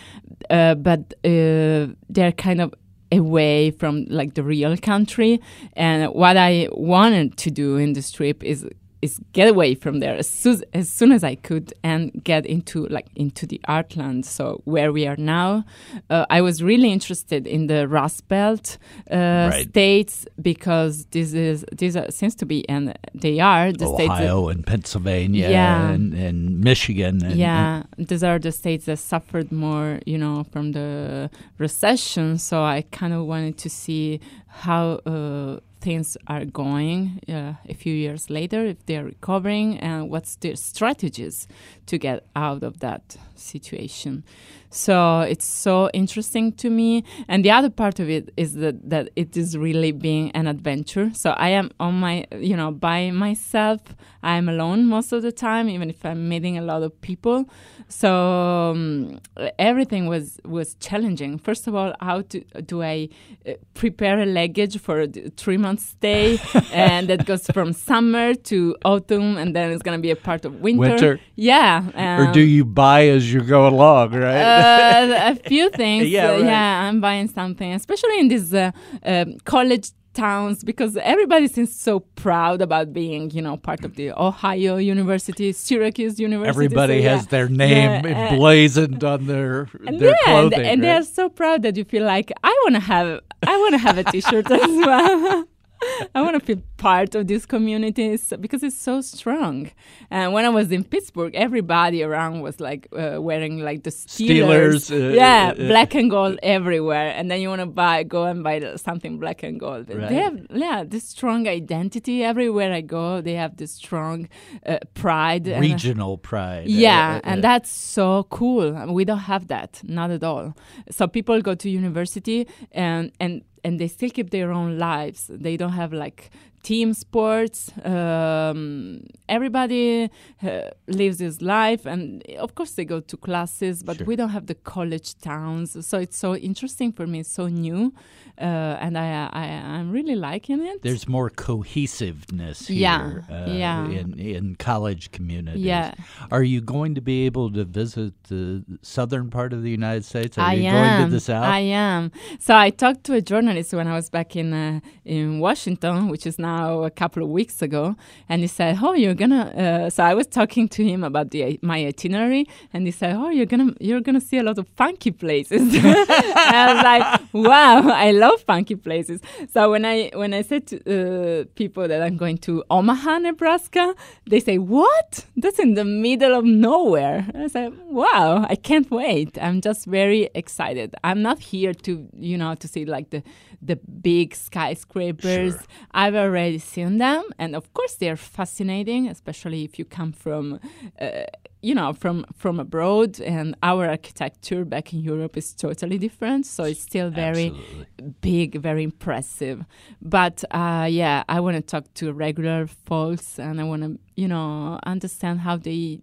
Uh, 0.48 0.74
but 0.74 1.14
uh, 1.24 1.94
they're 2.08 2.32
kind 2.36 2.60
of 2.60 2.74
away 3.12 3.70
from 3.70 4.06
like 4.08 4.34
the 4.34 4.42
real 4.42 4.76
country. 4.76 5.40
And 5.74 6.12
what 6.12 6.36
I 6.36 6.68
wanted 6.72 7.36
to 7.38 7.50
do 7.50 7.76
in 7.76 7.92
this 7.94 8.10
trip 8.10 8.42
is 8.42 8.66
is 9.02 9.18
get 9.32 9.48
away 9.48 9.74
from 9.74 10.00
there 10.00 10.14
as 10.16 10.28
soon 10.28 10.62
as, 10.74 10.88
soon 10.90 11.10
as 11.12 11.24
I 11.24 11.34
could 11.34 11.72
and 11.82 12.10
get 12.24 12.44
into 12.46 12.86
like 12.88 13.06
into 13.16 13.46
the 13.46 13.60
Artland. 13.68 14.24
So 14.24 14.60
where 14.64 14.92
we 14.92 15.06
are 15.06 15.16
now, 15.16 15.64
uh, 16.10 16.26
I 16.28 16.40
was 16.42 16.62
really 16.62 16.92
interested 16.92 17.46
in 17.46 17.66
the 17.66 17.88
Rust 17.88 18.28
Belt 18.28 18.76
uh, 19.10 19.48
Right. 19.50 19.68
states 19.68 20.26
because 20.40 21.06
this 21.12 21.32
is 21.32 21.64
these 21.72 21.96
are, 21.96 22.10
seems 22.10 22.34
to 22.36 22.46
be 22.46 22.68
and 22.68 22.94
they 23.14 23.40
are 23.40 23.72
the 23.72 23.86
states. 23.86 24.08
that- 24.08 24.20
Ohio 24.20 24.48
and 24.48 24.66
Pennsylvania 24.66 25.48
Yeah. 25.50 25.90
and, 25.90 26.12
and 26.14 26.60
Michigan. 26.60 27.24
And, 27.24 27.36
yeah, 27.36 27.84
these 27.96 28.22
are 28.22 28.38
the 28.38 28.52
states 28.52 28.84
that 28.86 28.98
suffered 28.98 29.50
more, 29.50 30.00
you 30.06 30.18
know, 30.18 30.44
from 30.52 30.72
the 30.72 31.30
recession. 31.58 32.38
So 32.38 32.62
I 32.62 32.84
kind 32.90 33.12
of 33.14 33.24
wanted 33.26 33.56
to 33.58 33.70
see 33.70 34.20
how 34.46 35.00
uh, 35.06 35.60
things 35.80 36.16
are 36.26 36.44
going 36.44 37.20
uh, 37.28 37.54
a 37.68 37.74
few 37.74 37.94
years 37.94 38.30
later, 38.30 38.64
if 38.66 38.84
they're 38.86 39.04
recovering, 39.04 39.78
and 39.78 40.10
what's 40.10 40.36
their 40.36 40.56
strategies 40.56 41.48
to 41.90 41.98
get 41.98 42.24
out 42.36 42.62
of 42.62 42.78
that 42.78 43.16
situation. 43.34 44.22
So 44.70 45.22
it's 45.22 45.44
so 45.44 45.90
interesting 45.92 46.52
to 46.52 46.70
me. 46.70 47.04
And 47.26 47.44
the 47.44 47.50
other 47.50 47.70
part 47.70 47.98
of 47.98 48.08
it 48.08 48.32
is 48.36 48.54
that, 48.54 48.88
that 48.88 49.10
it 49.16 49.36
is 49.36 49.58
really 49.58 49.90
being 49.90 50.30
an 50.30 50.46
adventure. 50.46 51.10
So 51.12 51.30
I 51.30 51.48
am 51.48 51.72
on 51.80 51.94
my, 51.98 52.26
you 52.32 52.56
know, 52.56 52.70
by 52.70 53.10
myself. 53.10 53.80
I'm 54.22 54.48
alone 54.48 54.86
most 54.86 55.12
of 55.12 55.22
the 55.22 55.32
time, 55.32 55.68
even 55.68 55.90
if 55.90 56.04
I'm 56.04 56.28
meeting 56.28 56.56
a 56.56 56.62
lot 56.62 56.84
of 56.84 57.00
people. 57.00 57.46
So 57.88 58.70
um, 58.70 59.18
everything 59.58 60.06
was 60.06 60.38
was 60.44 60.74
challenging. 60.74 61.38
First 61.38 61.66
of 61.66 61.74
all, 61.74 61.92
how 62.00 62.20
to, 62.20 62.40
do 62.64 62.82
I 62.82 63.08
uh, 63.48 63.54
prepare 63.74 64.20
a 64.20 64.26
luggage 64.26 64.78
for 64.78 65.00
a 65.00 65.08
three 65.08 65.56
month 65.56 65.80
stay, 65.80 66.38
and 66.72 67.08
that 67.08 67.26
goes 67.26 67.46
from 67.48 67.72
summer 67.72 68.34
to 68.34 68.76
autumn, 68.84 69.36
and 69.38 69.56
then 69.56 69.72
it's 69.72 69.82
going 69.82 69.98
to 69.98 70.02
be 70.02 70.12
a 70.12 70.16
part 70.16 70.44
of 70.44 70.60
winter. 70.60 70.80
Winter, 70.80 71.20
yeah. 71.34 71.79
Um, 71.94 72.20
or 72.20 72.32
do 72.32 72.40
you 72.40 72.64
buy 72.64 73.08
as 73.08 73.32
you 73.32 73.40
go 73.40 73.66
along, 73.66 74.12
right? 74.12 74.42
uh, 74.42 75.32
a 75.32 75.34
few 75.48 75.70
things. 75.70 76.08
yeah, 76.08 76.32
right. 76.32 76.44
yeah, 76.44 76.88
I'm 76.88 77.00
buying 77.00 77.28
something, 77.28 77.72
especially 77.72 78.18
in 78.18 78.28
these 78.28 78.52
uh, 78.54 78.72
um, 79.04 79.38
college 79.44 79.90
towns 80.12 80.64
because 80.64 80.96
everybody 80.96 81.46
seems 81.46 81.74
so 81.74 82.00
proud 82.00 82.60
about 82.60 82.92
being, 82.92 83.30
you 83.30 83.42
know, 83.42 83.56
part 83.56 83.84
of 83.84 83.96
the 83.96 84.10
Ohio 84.12 84.76
University, 84.76 85.52
Syracuse 85.52 86.18
University. 86.18 86.48
Everybody 86.48 87.02
so, 87.02 87.08
has 87.08 87.26
their 87.28 87.48
name 87.48 88.04
yeah, 88.04 88.32
emblazoned 88.32 89.04
on 89.04 89.26
their 89.26 89.68
their 89.80 90.10
yeah, 90.10 90.24
clothing, 90.24 90.58
and, 90.58 90.68
and 90.68 90.82
right? 90.82 90.86
they're 90.86 91.02
so 91.02 91.28
proud 91.28 91.62
that 91.62 91.76
you 91.76 91.84
feel 91.84 92.04
like 92.04 92.32
I 92.42 92.52
want 92.64 92.74
to 92.76 92.80
have 92.80 93.20
I 93.46 93.56
want 93.58 93.74
to 93.74 93.78
have 93.78 93.98
a 93.98 94.04
T-shirt 94.04 94.50
as 94.50 94.60
well. 94.60 95.44
I 96.14 96.22
want 96.22 96.38
to 96.38 96.44
feel 96.44 96.62
part 96.76 97.14
of 97.14 97.26
this 97.26 97.46
community 97.46 98.18
because 98.40 98.62
it's 98.62 98.76
so 98.76 99.00
strong. 99.00 99.70
And 100.10 100.32
when 100.32 100.44
I 100.44 100.48
was 100.48 100.70
in 100.72 100.84
Pittsburgh, 100.84 101.34
everybody 101.34 102.02
around 102.02 102.40
was 102.40 102.60
like 102.60 102.88
uh, 102.96 103.16
wearing 103.20 103.60
like 103.60 103.82
the 103.84 103.90
Steelers, 103.90 104.90
Steelers 104.90 105.10
uh, 105.10 105.14
yeah, 105.14 105.52
uh, 105.52 105.54
black 105.54 105.94
and 105.94 106.10
gold 106.10 106.38
everywhere. 106.42 107.12
And 107.16 107.30
then 107.30 107.40
you 107.40 107.48
want 107.48 107.60
to 107.60 107.66
buy, 107.66 108.02
go 108.02 108.24
and 108.24 108.42
buy 108.42 108.76
something 108.76 109.18
black 109.18 109.42
and 109.42 109.58
gold. 109.58 109.88
Right. 109.88 110.08
They 110.08 110.16
have, 110.16 110.46
yeah, 110.50 110.84
this 110.86 111.04
strong 111.04 111.46
identity 111.48 112.24
everywhere 112.24 112.72
I 112.72 112.80
go. 112.80 113.20
They 113.20 113.34
have 113.34 113.56
this 113.56 113.72
strong 113.72 114.28
uh, 114.66 114.78
pride, 114.94 115.46
regional 115.46 116.14
and, 116.14 116.22
pride. 116.22 116.68
Yeah, 116.68 117.16
uh, 117.16 117.20
and 117.24 117.44
that's 117.44 117.70
so 117.70 118.24
cool. 118.30 118.72
We 118.86 119.04
don't 119.04 119.18
have 119.18 119.48
that, 119.48 119.80
not 119.84 120.10
at 120.10 120.24
all. 120.24 120.54
So 120.90 121.06
people 121.06 121.40
go 121.42 121.54
to 121.54 121.70
university 121.70 122.46
and 122.72 123.12
and 123.20 123.42
and 123.64 123.78
they 123.78 123.88
still 123.88 124.10
keep 124.10 124.30
their 124.30 124.52
own 124.52 124.78
lives. 124.78 125.26
They 125.28 125.56
don't 125.56 125.72
have 125.72 125.92
like 125.92 126.30
team 126.62 126.92
sports. 126.94 127.70
Um, 127.84 129.04
everybody 129.28 130.10
uh, 130.42 130.62
lives 130.86 131.18
his 131.18 131.40
life, 131.40 131.86
and 131.86 132.22
of 132.38 132.54
course 132.54 132.72
they 132.72 132.84
go 132.84 133.00
to 133.00 133.16
classes, 133.16 133.82
but 133.82 133.98
sure. 133.98 134.06
we 134.06 134.16
don't 134.16 134.30
have 134.30 134.46
the 134.46 134.54
college 134.54 135.18
towns. 135.18 135.86
So 135.86 135.98
it's 135.98 136.16
so 136.16 136.34
interesting 136.36 136.92
for 136.92 137.06
me. 137.06 137.20
It's 137.20 137.32
so 137.32 137.46
new, 137.48 137.92
uh, 138.38 138.84
and 138.84 138.98
I, 138.98 139.28
I 139.32 139.44
I'm 139.76 139.90
really 139.90 140.16
liking 140.16 140.60
it. 140.64 140.82
There's 140.82 141.08
more 141.08 141.30
cohesiveness 141.30 142.68
here. 142.68 142.78
Yeah, 142.78 143.36
uh, 143.36 143.50
yeah. 143.50 143.88
In 143.88 144.18
in 144.18 144.56
college 144.56 145.10
communities. 145.12 145.62
Yeah. 145.62 145.94
Are 146.30 146.42
you 146.42 146.60
going 146.60 146.94
to 146.94 147.00
be 147.00 147.26
able 147.26 147.50
to 147.52 147.64
visit 147.64 148.12
the 148.24 148.64
southern 148.82 149.30
part 149.30 149.52
of 149.52 149.62
the 149.62 149.70
United 149.70 150.04
States? 150.04 150.36
Are 150.36 150.46
I 150.46 150.54
you 150.54 150.68
am. 150.68 150.98
going 150.98 151.10
to 151.10 151.14
the 151.14 151.20
south? 151.20 151.44
I 151.44 151.60
am. 151.60 152.12
So 152.38 152.54
I 152.54 152.70
talked 152.70 153.04
to 153.04 153.14
a 153.14 153.20
journalist 153.20 153.72
when 153.72 153.86
I 153.86 153.94
was 153.94 154.10
back 154.10 154.36
in 154.36 154.52
uh, 154.52 154.80
in 155.04 155.40
Washington, 155.40 156.08
which 156.08 156.26
is 156.26 156.38
now 156.38 156.49
a 156.88 156.90
couple 156.90 157.22
of 157.22 157.28
weeks 157.28 157.62
ago, 157.62 157.84
and 158.28 158.42
he 158.42 158.46
said, 158.46 158.78
"Oh, 158.82 158.94
you're 159.02 159.14
gonna." 159.22 159.44
Uh, 159.64 159.90
so 159.90 160.00
I 160.04 160.14
was 160.14 160.26
talking 160.26 160.68
to 160.76 160.80
him 160.90 161.00
about 161.04 161.30
the 161.30 161.58
my 161.62 161.78
itinerary, 161.92 162.44
and 162.72 162.80
he 162.86 162.92
said, 162.92 163.12
"Oh, 163.16 163.30
you're 163.36 163.50
gonna 163.54 163.70
you're 163.80 164.00
gonna 164.00 164.20
see 164.20 164.38
a 164.38 164.42
lot 164.42 164.58
of 164.58 164.66
funky 164.82 165.10
places." 165.10 165.62
I 165.74 166.72
was 166.72 166.82
like, 166.90 167.02
"Wow, 167.32 167.78
I 168.06 168.10
love 168.24 168.38
funky 168.52 168.76
places." 168.76 169.20
So 169.52 169.70
when 169.72 169.84
I 169.84 170.10
when 170.14 170.32
I 170.34 170.42
said 170.42 170.62
to 170.68 170.76
uh, 170.78 171.44
people 171.54 171.84
that 171.88 172.00
I'm 172.02 172.16
going 172.16 172.38
to 172.38 172.52
Omaha, 172.70 173.18
Nebraska, 173.18 173.94
they 174.26 174.40
say, 174.40 174.58
"What? 174.58 175.26
That's 175.36 175.58
in 175.58 175.74
the 175.74 175.84
middle 175.84 176.34
of 176.40 176.44
nowhere." 176.44 177.26
I 177.34 177.48
said, 177.48 177.72
"Wow, 177.86 178.46
I 178.48 178.56
can't 178.56 178.90
wait! 178.90 179.38
I'm 179.40 179.60
just 179.60 179.86
very 179.86 180.22
excited. 180.34 180.94
I'm 181.04 181.22
not 181.22 181.38
here 181.38 181.74
to 181.86 181.92
you 182.18 182.36
know 182.36 182.54
to 182.62 182.66
see 182.68 182.84
like 182.84 183.10
the 183.10 183.22
the 183.62 183.76
big 183.76 184.34
skyscrapers. 184.34 185.52
Sure. 185.54 185.62
I've 185.92 186.14
already 186.14 186.39
seen 186.58 186.98
them, 186.98 187.24
and 187.38 187.54
of 187.54 187.72
course 187.74 187.94
they're 187.94 188.16
fascinating, 188.16 189.08
especially 189.08 189.64
if 189.64 189.78
you 189.78 189.84
come 189.84 190.12
from, 190.12 190.60
uh, 191.00 191.24
you 191.62 191.74
know, 191.74 191.92
from 191.92 192.24
from 192.34 192.60
abroad. 192.60 193.20
And 193.20 193.54
our 193.62 193.88
architecture 193.88 194.64
back 194.64 194.92
in 194.92 195.00
Europe 195.00 195.36
is 195.36 195.54
totally 195.54 195.98
different, 195.98 196.46
so 196.46 196.64
it's 196.64 196.80
still 196.80 197.10
very 197.10 197.48
Absolutely. 197.48 198.14
big, 198.20 198.60
very 198.60 198.82
impressive. 198.82 199.64
But 200.00 200.44
uh, 200.50 200.86
yeah, 200.90 201.24
I 201.28 201.40
want 201.40 201.56
to 201.56 201.62
talk 201.62 201.84
to 201.94 202.12
regular 202.12 202.66
folks, 202.66 203.38
and 203.38 203.60
I 203.60 203.64
want 203.64 203.82
to, 203.82 203.98
you 204.16 204.28
know, 204.28 204.78
understand 204.84 205.40
how 205.40 205.56
they 205.56 206.00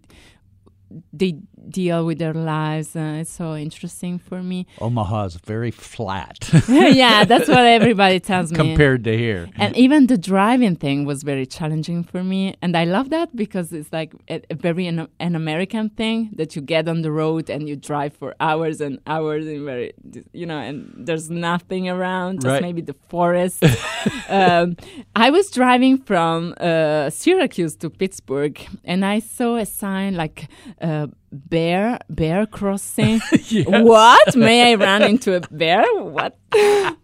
they 1.12 1.32
deal 1.68 2.06
with 2.06 2.18
their 2.18 2.34
lives. 2.34 2.96
Uh, 2.96 3.18
it's 3.20 3.32
so 3.32 3.54
interesting 3.54 4.18
for 4.18 4.42
me. 4.42 4.66
Omaha 4.80 5.24
is 5.24 5.36
very 5.36 5.70
flat. 5.70 6.50
yeah, 6.68 7.24
that's 7.24 7.48
what 7.48 7.64
everybody 7.64 8.20
tells 8.20 8.50
me. 8.50 8.56
Compared 8.56 9.04
to 9.04 9.16
here. 9.16 9.48
And 9.56 9.76
even 9.76 10.06
the 10.06 10.18
driving 10.18 10.76
thing 10.76 11.04
was 11.04 11.22
very 11.22 11.46
challenging 11.46 12.04
for 12.04 12.24
me. 12.24 12.54
And 12.62 12.76
I 12.76 12.84
love 12.84 13.10
that 13.10 13.34
because 13.36 13.72
it's 13.72 13.92
like 13.92 14.14
a, 14.28 14.40
a 14.50 14.54
very 14.54 14.86
an, 14.86 15.08
an, 15.20 15.36
American 15.36 15.90
thing 15.90 16.30
that 16.34 16.56
you 16.56 16.62
get 16.62 16.88
on 16.88 17.02
the 17.02 17.12
road 17.12 17.50
and 17.50 17.68
you 17.68 17.76
drive 17.76 18.14
for 18.14 18.34
hours 18.40 18.80
and 18.80 18.98
hours 19.06 19.46
in 19.46 19.64
very, 19.64 19.92
you 20.32 20.46
know, 20.46 20.58
and 20.58 20.92
there's 20.96 21.30
nothing 21.30 21.88
around, 21.88 22.40
just 22.40 22.46
right. 22.46 22.62
maybe 22.62 22.80
the 22.80 22.96
forest. 23.08 23.62
um, 24.28 24.76
I 25.14 25.30
was 25.30 25.50
driving 25.50 25.98
from 25.98 26.54
uh, 26.58 27.10
Syracuse 27.10 27.76
to 27.76 27.90
Pittsburgh 27.90 28.58
and 28.84 29.04
I 29.04 29.18
saw 29.20 29.56
a 29.56 29.66
sign 29.66 30.14
like, 30.14 30.48
uh, 30.80 31.06
bear 31.32 31.98
bear 32.08 32.46
crossing. 32.46 33.20
Yes. 33.48 33.66
what? 33.66 34.36
May 34.36 34.72
i 34.72 34.74
run 34.74 35.02
into 35.02 35.34
a 35.34 35.40
bear? 35.50 35.84
What? 36.02 36.36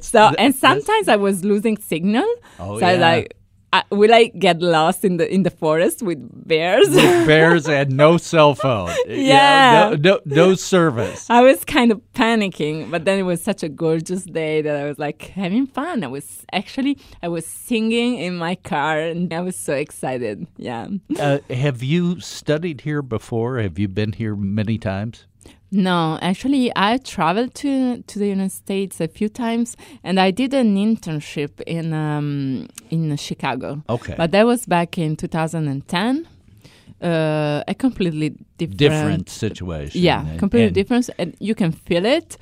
So 0.00 0.32
and 0.38 0.54
sometimes 0.54 1.08
i 1.08 1.16
was 1.16 1.44
losing 1.44 1.78
signal. 1.78 2.26
Oh, 2.58 2.78
so 2.78 2.86
yeah. 2.86 2.92
I 2.92 2.96
like 2.96 3.37
I, 3.72 3.82
will 3.90 4.14
I 4.14 4.26
get 4.38 4.62
lost 4.62 5.04
in 5.04 5.18
the 5.18 5.32
in 5.32 5.42
the 5.42 5.50
forest 5.50 6.02
with 6.02 6.18
bears? 6.48 6.88
With 6.88 7.26
bears 7.26 7.68
and 7.68 7.96
no 7.96 8.16
cell 8.16 8.54
phone. 8.54 8.90
Yeah, 9.06 9.90
no, 9.90 9.96
no, 9.96 10.20
no 10.24 10.54
service. 10.54 11.28
I 11.28 11.42
was 11.42 11.64
kind 11.64 11.92
of 11.92 12.00
panicking, 12.14 12.90
but 12.90 13.04
then 13.04 13.18
it 13.18 13.24
was 13.24 13.42
such 13.42 13.62
a 13.62 13.68
gorgeous 13.68 14.24
day 14.24 14.62
that 14.62 14.76
I 14.76 14.84
was 14.84 14.98
like 14.98 15.22
having 15.34 15.66
fun. 15.66 16.02
I 16.02 16.06
was 16.06 16.46
actually 16.52 16.98
I 17.22 17.28
was 17.28 17.46
singing 17.46 18.16
in 18.16 18.36
my 18.36 18.54
car, 18.54 18.98
and 19.00 19.32
I 19.32 19.40
was 19.42 19.56
so 19.56 19.74
excited. 19.74 20.46
Yeah. 20.56 20.88
Uh, 21.18 21.38
have 21.50 21.82
you 21.82 22.20
studied 22.20 22.82
here 22.82 23.02
before? 23.02 23.58
Have 23.58 23.78
you 23.78 23.88
been 23.88 24.12
here 24.14 24.34
many 24.34 24.78
times? 24.78 25.26
No, 25.70 26.18
actually, 26.22 26.72
I 26.74 26.96
traveled 26.98 27.54
to 27.56 28.02
to 28.02 28.18
the 28.18 28.28
United 28.28 28.52
States 28.52 29.00
a 29.00 29.08
few 29.08 29.28
times, 29.28 29.76
and 30.02 30.18
I 30.18 30.30
did 30.30 30.54
an 30.54 30.76
internship 30.76 31.60
in 31.66 31.92
um, 31.92 32.68
in 32.90 33.14
Chicago. 33.16 33.82
Okay, 33.88 34.14
but 34.16 34.30
that 34.32 34.46
was 34.46 34.64
back 34.66 34.96
in 34.96 35.16
2010. 35.16 36.26
Uh, 37.00 37.62
a 37.68 37.74
completely 37.74 38.30
different, 38.56 38.78
different 38.78 39.28
situation. 39.28 40.00
Yeah, 40.00 40.26
and, 40.26 40.38
completely 40.38 40.66
and 40.66 40.74
different, 40.74 41.10
and 41.18 41.36
you 41.38 41.54
can 41.54 41.70
feel 41.70 42.04
it. 42.06 42.38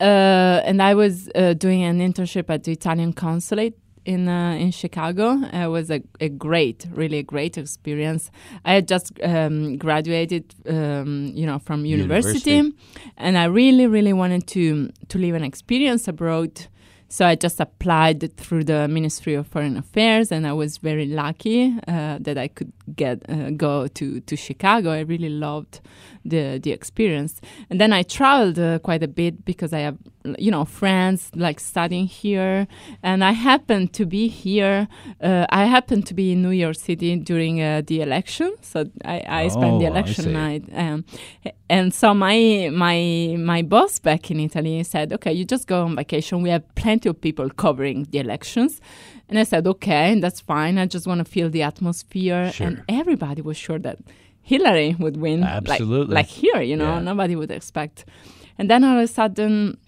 Uh, 0.00 0.60
and 0.64 0.82
I 0.82 0.94
was 0.94 1.30
uh, 1.34 1.54
doing 1.54 1.84
an 1.84 2.00
internship 2.00 2.50
at 2.50 2.64
the 2.64 2.72
Italian 2.72 3.12
consulate 3.12 3.78
in 4.04 4.28
uh, 4.28 4.52
in 4.52 4.70
Chicago. 4.70 5.40
It 5.52 5.68
was 5.68 5.90
a, 5.90 6.02
a 6.20 6.28
great, 6.28 6.86
really 6.90 7.18
a 7.18 7.22
great 7.22 7.56
experience. 7.58 8.30
I 8.64 8.74
had 8.74 8.88
just 8.88 9.12
um, 9.22 9.76
graduated, 9.76 10.54
um, 10.68 11.32
you 11.34 11.46
know, 11.46 11.58
from 11.58 11.84
university, 11.84 12.50
University. 12.50 12.78
and 13.16 13.38
I 13.38 13.44
really, 13.44 13.86
really 13.86 14.12
wanted 14.12 14.46
to 14.48 14.90
to 15.08 15.18
live 15.18 15.34
an 15.34 15.44
experience 15.44 16.08
abroad. 16.08 16.66
So 17.08 17.24
I 17.24 17.36
just 17.36 17.60
applied 17.60 18.36
through 18.36 18.64
the 18.64 18.88
Ministry 18.88 19.34
of 19.34 19.46
Foreign 19.46 19.76
Affairs, 19.76 20.32
and 20.32 20.46
I 20.46 20.52
was 20.52 20.78
very 20.78 21.06
lucky 21.06 21.72
uh, 21.86 22.18
that 22.20 22.36
I 22.36 22.48
could 22.48 22.72
get 22.96 23.22
uh, 23.28 23.50
go 23.50 23.86
to 23.86 24.20
to 24.20 24.36
Chicago. 24.36 24.90
I 24.90 25.00
really 25.00 25.28
loved 25.28 25.80
the 26.24 26.58
the 26.62 26.70
experience. 26.72 27.40
And 27.70 27.80
then 27.80 27.92
I 27.92 28.02
traveled 28.02 28.58
uh, 28.58 28.78
quite 28.78 29.02
a 29.02 29.08
bit 29.08 29.44
because 29.44 29.72
I 29.72 29.80
have 29.80 29.96
you 30.38 30.50
know 30.50 30.64
friends 30.64 31.30
like 31.34 31.60
studying 31.60 32.06
here, 32.06 32.66
and 33.02 33.22
I 33.22 33.32
happened 33.32 33.92
to 33.94 34.06
be 34.06 34.28
here. 34.28 34.88
Uh, 35.20 35.46
I 35.50 35.64
happened 35.66 36.06
to 36.06 36.14
be 36.14 36.32
in 36.32 36.42
New 36.42 36.50
York 36.52 36.76
City 36.76 37.16
during 37.16 37.60
uh, 37.60 37.82
the 37.86 38.00
election, 38.00 38.54
so 38.62 38.84
I, 39.04 39.22
I 39.44 39.48
spent 39.48 39.80
the 39.80 39.86
Oh, 39.86 39.92
election 39.94 40.32
night. 40.32 40.64
Um, 40.72 41.04
and 41.68 41.92
so 41.92 42.14
my 42.14 42.70
my 42.72 43.36
my 43.38 43.62
boss 43.62 43.98
back 43.98 44.30
in 44.30 44.40
Italy 44.40 44.82
said, 44.84 45.12
"Okay, 45.12 45.32
you 45.32 45.44
just 45.44 45.66
go 45.66 45.84
on 45.84 45.96
vacation. 45.96 46.42
We 46.42 46.50
have 46.50 46.62
plenty 46.74 47.08
of 47.08 47.20
people 47.20 47.50
covering 47.50 48.06
the 48.10 48.18
elections." 48.18 48.80
And 49.28 49.38
I 49.38 49.44
said, 49.44 49.66
"Okay, 49.66 50.18
that's 50.20 50.40
fine. 50.40 50.78
I 50.78 50.86
just 50.86 51.06
want 51.06 51.18
to 51.18 51.24
feel 51.24 51.50
the 51.50 51.62
atmosphere." 51.62 52.52
Sure. 52.52 52.66
And 52.66 52.82
everybody 52.88 53.42
was 53.42 53.56
sure 53.56 53.78
that 53.80 53.98
Hillary 54.44 54.94
would 54.98 55.16
win. 55.16 55.40
like- 55.40 55.50
Absolutely. 55.70 56.14
like, 56.14 56.26
here, 56.26 56.60
you 56.60 56.76
know, 56.76 56.94
Yeah. 56.94 57.00
nobody 57.00 57.34
would 57.34 57.50
expect. 57.50 58.04
And 58.58 58.70
then 58.70 58.84
all 58.84 58.96
of 58.98 59.02
a 59.02 59.08
sudden, 59.08 59.78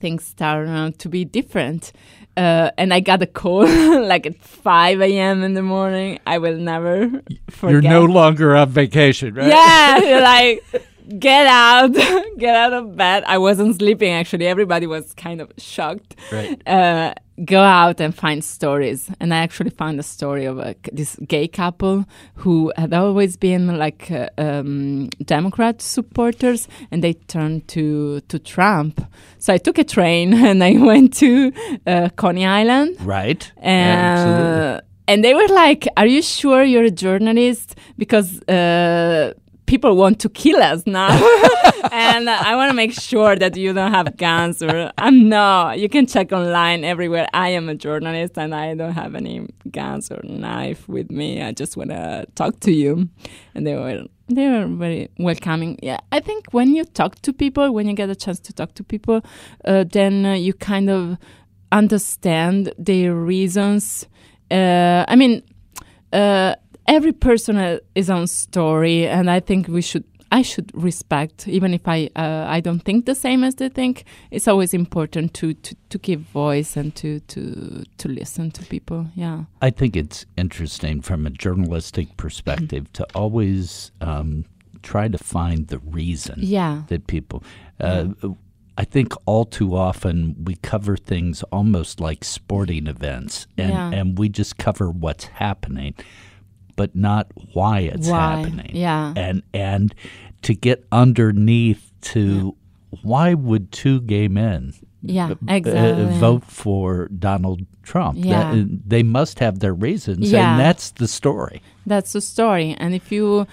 things 0.00 0.24
start 0.24 0.68
uh, 0.68 0.90
to 0.98 1.08
be 1.08 1.24
different. 1.24 1.92
Uh, 2.36 2.70
and 2.76 2.92
I 2.92 3.00
got 3.00 3.22
a 3.22 3.26
call 3.26 3.66
like 4.12 4.26
at 4.26 4.36
5 4.42 5.00
a.m. 5.00 5.42
in 5.42 5.54
the 5.54 5.62
morning. 5.62 6.18
I 6.26 6.38
will 6.38 6.56
never 6.58 7.08
forget. 7.50 7.72
You're 7.72 7.82
no 7.82 8.04
longer 8.04 8.54
on 8.56 8.68
vacation, 8.68 9.34
right? 9.34 9.48
Yeah, 9.48 9.98
you're 10.08 10.20
like 10.20 10.62
get 11.18 11.46
out, 11.46 11.92
get 12.38 12.54
out 12.54 12.72
of 12.72 12.96
bed. 12.96 13.24
I 13.26 13.38
wasn't 13.38 13.76
sleeping 13.76 14.12
actually. 14.12 14.46
Everybody 14.46 14.86
was 14.86 15.14
kind 15.14 15.40
of 15.40 15.52
shocked. 15.58 16.16
Right. 16.30 16.66
Uh, 16.68 17.14
go 17.44 17.60
out 17.60 18.00
and 18.00 18.14
find 18.14 18.42
stories, 18.44 19.10
and 19.20 19.32
I 19.32 19.38
actually 19.38 19.70
found 19.70 19.98
a 20.00 20.02
story 20.02 20.44
of 20.44 20.58
a, 20.58 20.74
this 20.92 21.16
gay 21.26 21.46
couple 21.48 22.04
who 22.34 22.72
had 22.76 22.92
always 22.92 23.36
been 23.36 23.78
like 23.78 24.10
uh, 24.10 24.28
um, 24.38 25.08
Democrat 25.24 25.80
supporters, 25.80 26.68
and 26.90 27.02
they 27.02 27.14
turned 27.14 27.68
to 27.68 28.20
to 28.22 28.38
Trump. 28.38 29.00
So 29.38 29.54
I 29.54 29.58
took 29.58 29.78
a 29.78 29.84
train 29.84 30.34
and 30.48 30.62
I 30.62 30.72
went 30.78 31.14
to 31.18 31.52
uh, 31.86 32.08
Coney 32.16 32.44
Island. 32.44 32.96
Right. 33.00 33.50
And, 33.58 34.00
Absolutely. 34.00 34.80
and 35.06 35.24
they 35.24 35.34
were 35.34 35.48
like, 35.48 35.88
Are 35.96 36.06
you 36.06 36.22
sure 36.22 36.64
you're 36.64 36.84
a 36.84 36.90
journalist? 36.90 37.76
Because 37.96 38.42
uh, 38.48 39.34
people 39.68 39.96
want 39.96 40.18
to 40.20 40.28
kill 40.30 40.60
us 40.62 40.84
now. 40.86 41.08
and 41.92 42.28
I 42.28 42.56
want 42.56 42.70
to 42.70 42.74
make 42.74 42.92
sure 42.92 43.36
that 43.36 43.56
you 43.56 43.72
don't 43.72 43.92
have 43.92 44.16
guns 44.16 44.62
or 44.62 44.90
I'm 44.96 45.28
no. 45.28 45.72
You 45.72 45.88
can 45.88 46.06
check 46.06 46.32
online 46.32 46.84
everywhere. 46.84 47.28
I 47.34 47.50
am 47.50 47.68
a 47.68 47.74
journalist 47.74 48.38
and 48.38 48.54
I 48.54 48.74
don't 48.74 48.94
have 48.94 49.14
any 49.14 49.46
guns 49.70 50.10
or 50.10 50.20
knife 50.24 50.88
with 50.88 51.10
me. 51.10 51.42
I 51.42 51.52
just 51.52 51.76
want 51.76 51.90
to 51.90 52.26
talk 52.34 52.58
to 52.60 52.72
you. 52.72 53.08
And 53.54 53.66
they 53.66 53.76
were 53.76 54.04
they 54.28 54.48
were 54.48 54.66
very 54.66 55.10
welcoming. 55.18 55.78
Yeah, 55.82 55.98
I 56.12 56.20
think 56.20 56.52
when 56.52 56.74
you 56.74 56.84
talk 56.84 57.16
to 57.22 57.32
people, 57.32 57.72
when 57.72 57.86
you 57.86 57.94
get 57.94 58.10
a 58.10 58.16
chance 58.16 58.40
to 58.40 58.52
talk 58.52 58.74
to 58.74 58.84
people, 58.84 59.22
uh, 59.64 59.84
then 59.84 60.24
uh, 60.26 60.32
you 60.32 60.54
kind 60.54 60.90
of 60.90 61.18
understand 61.72 62.72
their 62.78 63.14
reasons. 63.14 64.06
Uh, 64.50 65.04
I 65.08 65.16
mean, 65.16 65.42
uh, 66.12 66.54
every 66.88 67.12
person 67.12 67.56
has 67.56 67.80
his 67.94 68.10
own 68.10 68.26
story, 68.26 69.06
and 69.06 69.30
I 69.30 69.40
think 69.40 69.68
we 69.68 69.82
should. 69.82 70.04
I 70.30 70.42
should 70.42 70.70
respect, 70.74 71.48
even 71.48 71.72
if 71.72 71.88
I 71.88 72.10
uh, 72.14 72.44
I 72.56 72.60
don't 72.60 72.80
think 72.84 73.06
the 73.06 73.14
same 73.14 73.42
as 73.46 73.54
they 73.54 73.70
think. 73.70 74.04
It's 74.30 74.46
always 74.46 74.74
important 74.74 75.32
to, 75.34 75.54
to, 75.54 75.74
to 75.88 75.98
give 75.98 76.20
voice 76.20 76.76
and 76.76 76.94
to, 76.96 77.20
to 77.20 77.84
to 77.96 78.08
listen 78.08 78.50
to 78.50 78.62
people. 78.66 79.06
Yeah, 79.14 79.44
I 79.62 79.70
think 79.70 79.96
it's 79.96 80.26
interesting 80.36 81.00
from 81.00 81.26
a 81.26 81.30
journalistic 81.30 82.08
perspective 82.18 82.92
to 82.92 83.06
always 83.14 83.90
um, 84.02 84.44
try 84.82 85.08
to 85.08 85.16
find 85.16 85.68
the 85.68 85.78
reason 85.78 86.40
yeah, 86.42 86.82
that 86.88 87.06
people. 87.06 87.42
Uh, 87.80 88.08
I 88.76 88.84
think 88.84 89.14
all 89.24 89.46
too 89.46 89.74
often 89.76 90.36
we 90.44 90.56
cover 90.56 90.96
things 90.98 91.42
almost 91.50 92.00
like 92.00 92.22
sporting 92.22 92.86
events, 92.86 93.46
and, 93.56 93.70
Yeah. 93.70 93.98
and 93.98 94.18
we 94.18 94.28
just 94.28 94.58
cover 94.58 94.90
what's 94.90 95.24
happening, 95.24 95.94
but 96.78 96.96
not 96.96 97.26
why 97.52 97.80
it's 97.80 98.08
Why? 98.08 98.36
happening. 98.36 98.70
Yeah. 98.74 99.12
and 99.16 99.42
and 99.52 99.94
to 100.42 100.54
get 100.54 100.86
underneath 100.92 101.92
to 102.12 102.56
why 103.02 103.34
would 103.34 103.70
two 103.72 104.00
gay 104.02 104.28
men 104.28 104.72
yeah, 105.02 105.30
uh, 105.30 105.34
exactly. 105.48 106.18
vote 106.18 106.44
for 106.44 107.08
Donald 107.18 107.60
Trump? 107.82 108.18
Yeah. 108.18 108.54
That- 108.54 108.88
they 108.88 109.02
must 109.02 109.38
have 109.38 109.58
their 109.60 109.74
reasons, 109.74 110.30
Yeah. 110.32 110.50
and 110.52 110.60
that's 110.60 110.90
the 110.90 111.06
story. 111.08 111.62
That's 111.86 112.12
the 112.12 112.20
story. 112.20 112.74
And 112.78 112.94
if 112.94 113.10
you 113.12 113.46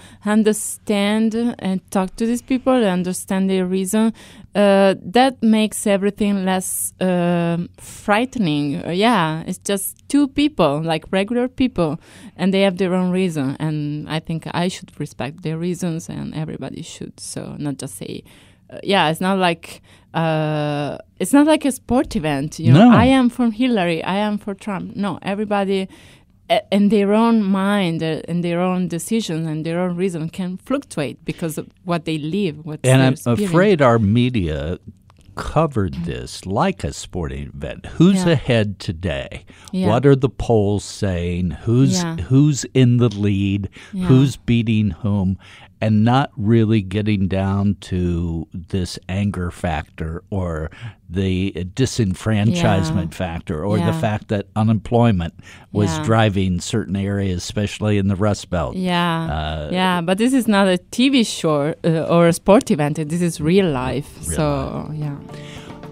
understand 0.50 1.34
and 1.58 1.80
talk 1.90 2.16
to 2.16 2.26
these 2.26 2.42
people 2.42 2.72
and 2.74 2.84
understand 2.86 3.48
their 3.48 3.64
reason, 3.66 4.12
uh, 4.54 4.94
that 5.12 5.42
makes 5.42 5.86
everything 5.86 6.44
less 6.44 6.92
um 7.00 7.68
frightening. 7.78 8.84
Uh, 8.84 8.90
yeah, 8.90 9.42
it's 9.46 9.58
just 9.72 9.96
two 10.08 10.28
people, 10.28 10.80
like 10.82 11.04
regular 11.12 11.48
people, 11.48 11.98
and 12.36 12.52
they 12.52 12.62
have 12.62 12.76
their 12.76 12.94
own 12.94 13.10
reason. 13.10 13.56
And 13.58 14.08
I 14.08 14.20
think 14.20 14.46
I 14.64 14.68
should 14.68 14.90
respect 15.00 15.42
their 15.42 15.58
reasons, 15.58 16.08
and 16.08 16.34
everybody 16.34 16.82
should. 16.82 17.18
So 17.20 17.40
not 17.58 17.78
just 17.82 17.96
say. 17.96 18.22
Uh, 18.68 18.80
yeah, 18.82 19.10
it's 19.10 19.20
not 19.20 19.38
like 19.38 19.80
uh, 20.16 20.96
it's 21.20 21.32
not 21.32 21.46
like 21.46 21.64
a 21.64 21.72
sport 21.72 22.16
event. 22.16 22.58
You 22.58 22.72
know, 22.72 22.88
No. 22.90 22.96
I 22.96 23.06
am 23.18 23.28
for 23.28 23.50
Hillary. 23.50 24.00
I 24.04 24.16
am 24.16 24.38
for 24.38 24.54
Trump. 24.54 24.96
No, 24.96 25.18
everybody 25.22 25.88
uh, 26.48 26.60
in 26.70 26.88
their 26.88 27.12
own 27.12 27.42
mind 27.42 28.02
uh, 28.02 28.20
and 28.28 28.42
their 28.42 28.60
own 28.60 28.88
decisions 28.88 29.46
and 29.46 29.64
their 29.66 29.78
own 29.80 29.96
reason 29.96 30.28
can 30.30 30.56
fluctuate 30.68 31.16
because 31.24 31.58
of 31.58 31.66
what 31.84 32.04
they 32.04 32.18
live. 32.18 32.64
What's 32.64 32.88
And 32.88 33.02
I'm 33.02 33.12
experience. 33.14 33.50
afraid 33.50 33.82
our 33.82 33.98
media 33.98 34.78
covered 35.34 35.92
this 36.06 36.46
like 36.46 36.82
a 36.82 36.92
sporting 36.94 37.48
event. 37.54 37.84
Who's 37.98 38.24
Yeah. 38.24 38.32
ahead 38.32 38.78
today? 38.78 39.44
Yeah. 39.72 39.88
What 39.88 40.06
are 40.06 40.16
the 40.16 40.30
polls 40.30 40.82
saying? 40.84 41.50
Who's 41.66 42.02
Yeah. 42.02 42.16
who's 42.30 42.64
in 42.72 42.96
the 42.96 43.10
lead? 43.10 43.68
Who's 43.92 44.36
beating 44.38 44.92
whom? 45.02 45.36
And 45.80 46.04
not 46.04 46.30
really 46.36 46.80
getting 46.80 47.28
down 47.28 47.76
to 47.82 48.48
this 48.52 48.98
anger 49.10 49.50
factor 49.50 50.22
or 50.30 50.70
the 51.10 51.52
disenfranchisement 51.74 53.10
Yeah. 53.12 53.16
factor 53.16 53.64
or 53.64 53.78
the 53.78 53.92
fact 53.92 54.28
that 54.28 54.46
unemployment 54.56 55.34
was 55.72 55.90
Yeah. 55.98 56.04
driving 56.04 56.60
certain 56.60 56.96
areas, 56.96 57.38
especially 57.44 57.98
in 57.98 58.08
the 58.08 58.16
Rust 58.16 58.48
Belt. 58.50 58.74
Yeah, 58.76 59.24
Uh, 59.30 59.68
yeah, 59.70 60.00
but 60.00 60.18
this 60.18 60.32
is 60.32 60.48
not 60.48 60.66
a 60.66 60.78
TV 60.90 61.24
show 61.24 61.74
uh, 61.84 62.06
or 62.14 62.28
a 62.28 62.32
sport 62.32 62.70
event. 62.70 62.96
This 63.08 63.20
is 63.22 63.40
real 63.40 63.70
life. 63.70 64.08
Real 64.28 64.36
so 64.36 64.90
yeah, 64.94 65.16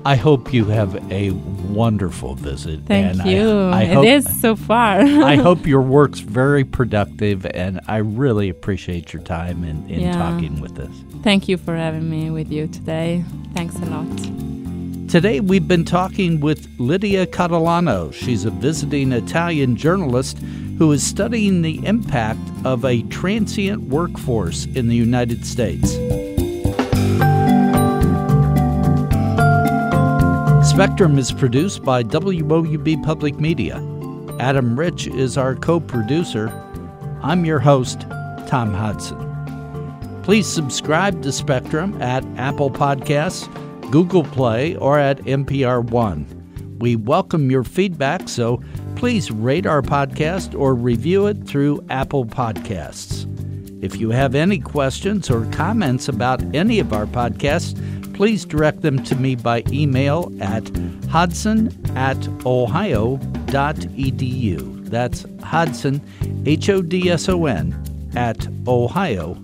I 0.06 0.16
hope 0.16 0.52
you 0.52 0.66
have 0.66 0.94
a 1.10 1.30
wonderful 1.30 2.34
visit. 2.34 2.80
thank 2.86 3.12
and 3.12 3.22
I- 3.22 3.28
you. 3.28 3.50
I, 3.50 3.82
it 3.84 3.94
hope, 3.94 4.04
is 4.06 4.40
so 4.40 4.54
far. 4.54 4.98
I 5.00 5.36
hope 5.36 5.66
your 5.66 5.80
work's 5.80 6.20
very 6.20 6.62
productive, 6.64 7.46
and 7.46 7.80
I 7.88 7.96
really 7.98 8.50
appreciate 8.50 9.12
your 9.14 9.22
time 9.22 9.64
in, 9.64 9.88
in 9.88 10.00
Yeah. 10.00 10.12
talking 10.12 10.60
with 10.60 10.78
us. 10.78 10.92
Thank 11.22 11.48
you 11.48 11.56
for 11.56 11.74
having 11.74 12.10
me 12.10 12.30
with 12.30 12.52
you 12.52 12.66
today. 12.66 13.24
Thanks 13.54 13.76
a 13.76 13.86
lot. 13.86 14.06
Today, 15.08 15.40
we've 15.40 15.66
been 15.68 15.84
talking 15.86 16.40
with 16.40 16.68
Lydia 16.78 17.26
Catalano. 17.26 18.12
She's 18.12 18.44
a 18.44 18.50
visiting 18.50 19.12
Italian 19.12 19.76
journalist 19.76 20.38
who 20.78 20.90
is 20.92 21.06
studying 21.06 21.62
the 21.62 21.84
impact 21.86 22.40
of 22.64 22.84
a 22.84 23.02
transient 23.04 23.82
workforce 23.84 24.66
in 24.66 24.88
the 24.88 24.96
United 24.96 25.46
States. 25.46 25.94
Spectrum 30.74 31.18
is 31.18 31.30
produced 31.30 31.84
by 31.84 32.02
WOUB 32.02 33.00
Public 33.04 33.38
Media. 33.38 33.76
Adam 34.40 34.76
Rich 34.76 35.06
is 35.06 35.38
our 35.38 35.54
co 35.54 35.78
producer. 35.78 36.48
I'm 37.22 37.44
your 37.44 37.60
host, 37.60 38.00
Tom 38.48 38.74
Hodson. 38.74 39.16
Please 40.24 40.48
subscribe 40.48 41.22
to 41.22 41.30
Spectrum 41.30 42.02
at 42.02 42.24
Apple 42.36 42.72
Podcasts, 42.72 43.48
Google 43.92 44.24
Play, 44.24 44.74
or 44.74 44.98
at 44.98 45.18
NPR 45.18 45.88
One. 45.90 46.26
We 46.80 46.96
welcome 46.96 47.52
your 47.52 47.62
feedback, 47.62 48.28
so 48.28 48.60
please 48.96 49.30
rate 49.30 49.66
our 49.66 49.80
podcast 49.80 50.58
or 50.58 50.74
review 50.74 51.28
it 51.28 51.46
through 51.46 51.86
Apple 51.88 52.26
Podcasts. 52.26 53.30
If 53.80 54.00
you 54.00 54.10
have 54.10 54.34
any 54.34 54.58
questions 54.58 55.30
or 55.30 55.44
comments 55.52 56.08
about 56.08 56.42
any 56.52 56.80
of 56.80 56.92
our 56.92 57.06
podcasts, 57.06 57.78
please 58.14 58.44
direct 58.44 58.82
them 58.82 59.02
to 59.04 59.14
me 59.16 59.34
by 59.34 59.62
email 59.70 60.32
at 60.40 60.70
hodson 61.08 61.70
at 61.96 62.16
ohio.edu. 62.46 63.20
That's 64.88 65.26
Hodson, 65.42 66.00
H 66.46 66.68
O 66.70 66.80
D 66.82 67.10
S 67.10 67.28
O 67.28 67.46
N, 67.46 67.74
at 68.14 68.46
ohio.edu. 68.66 69.34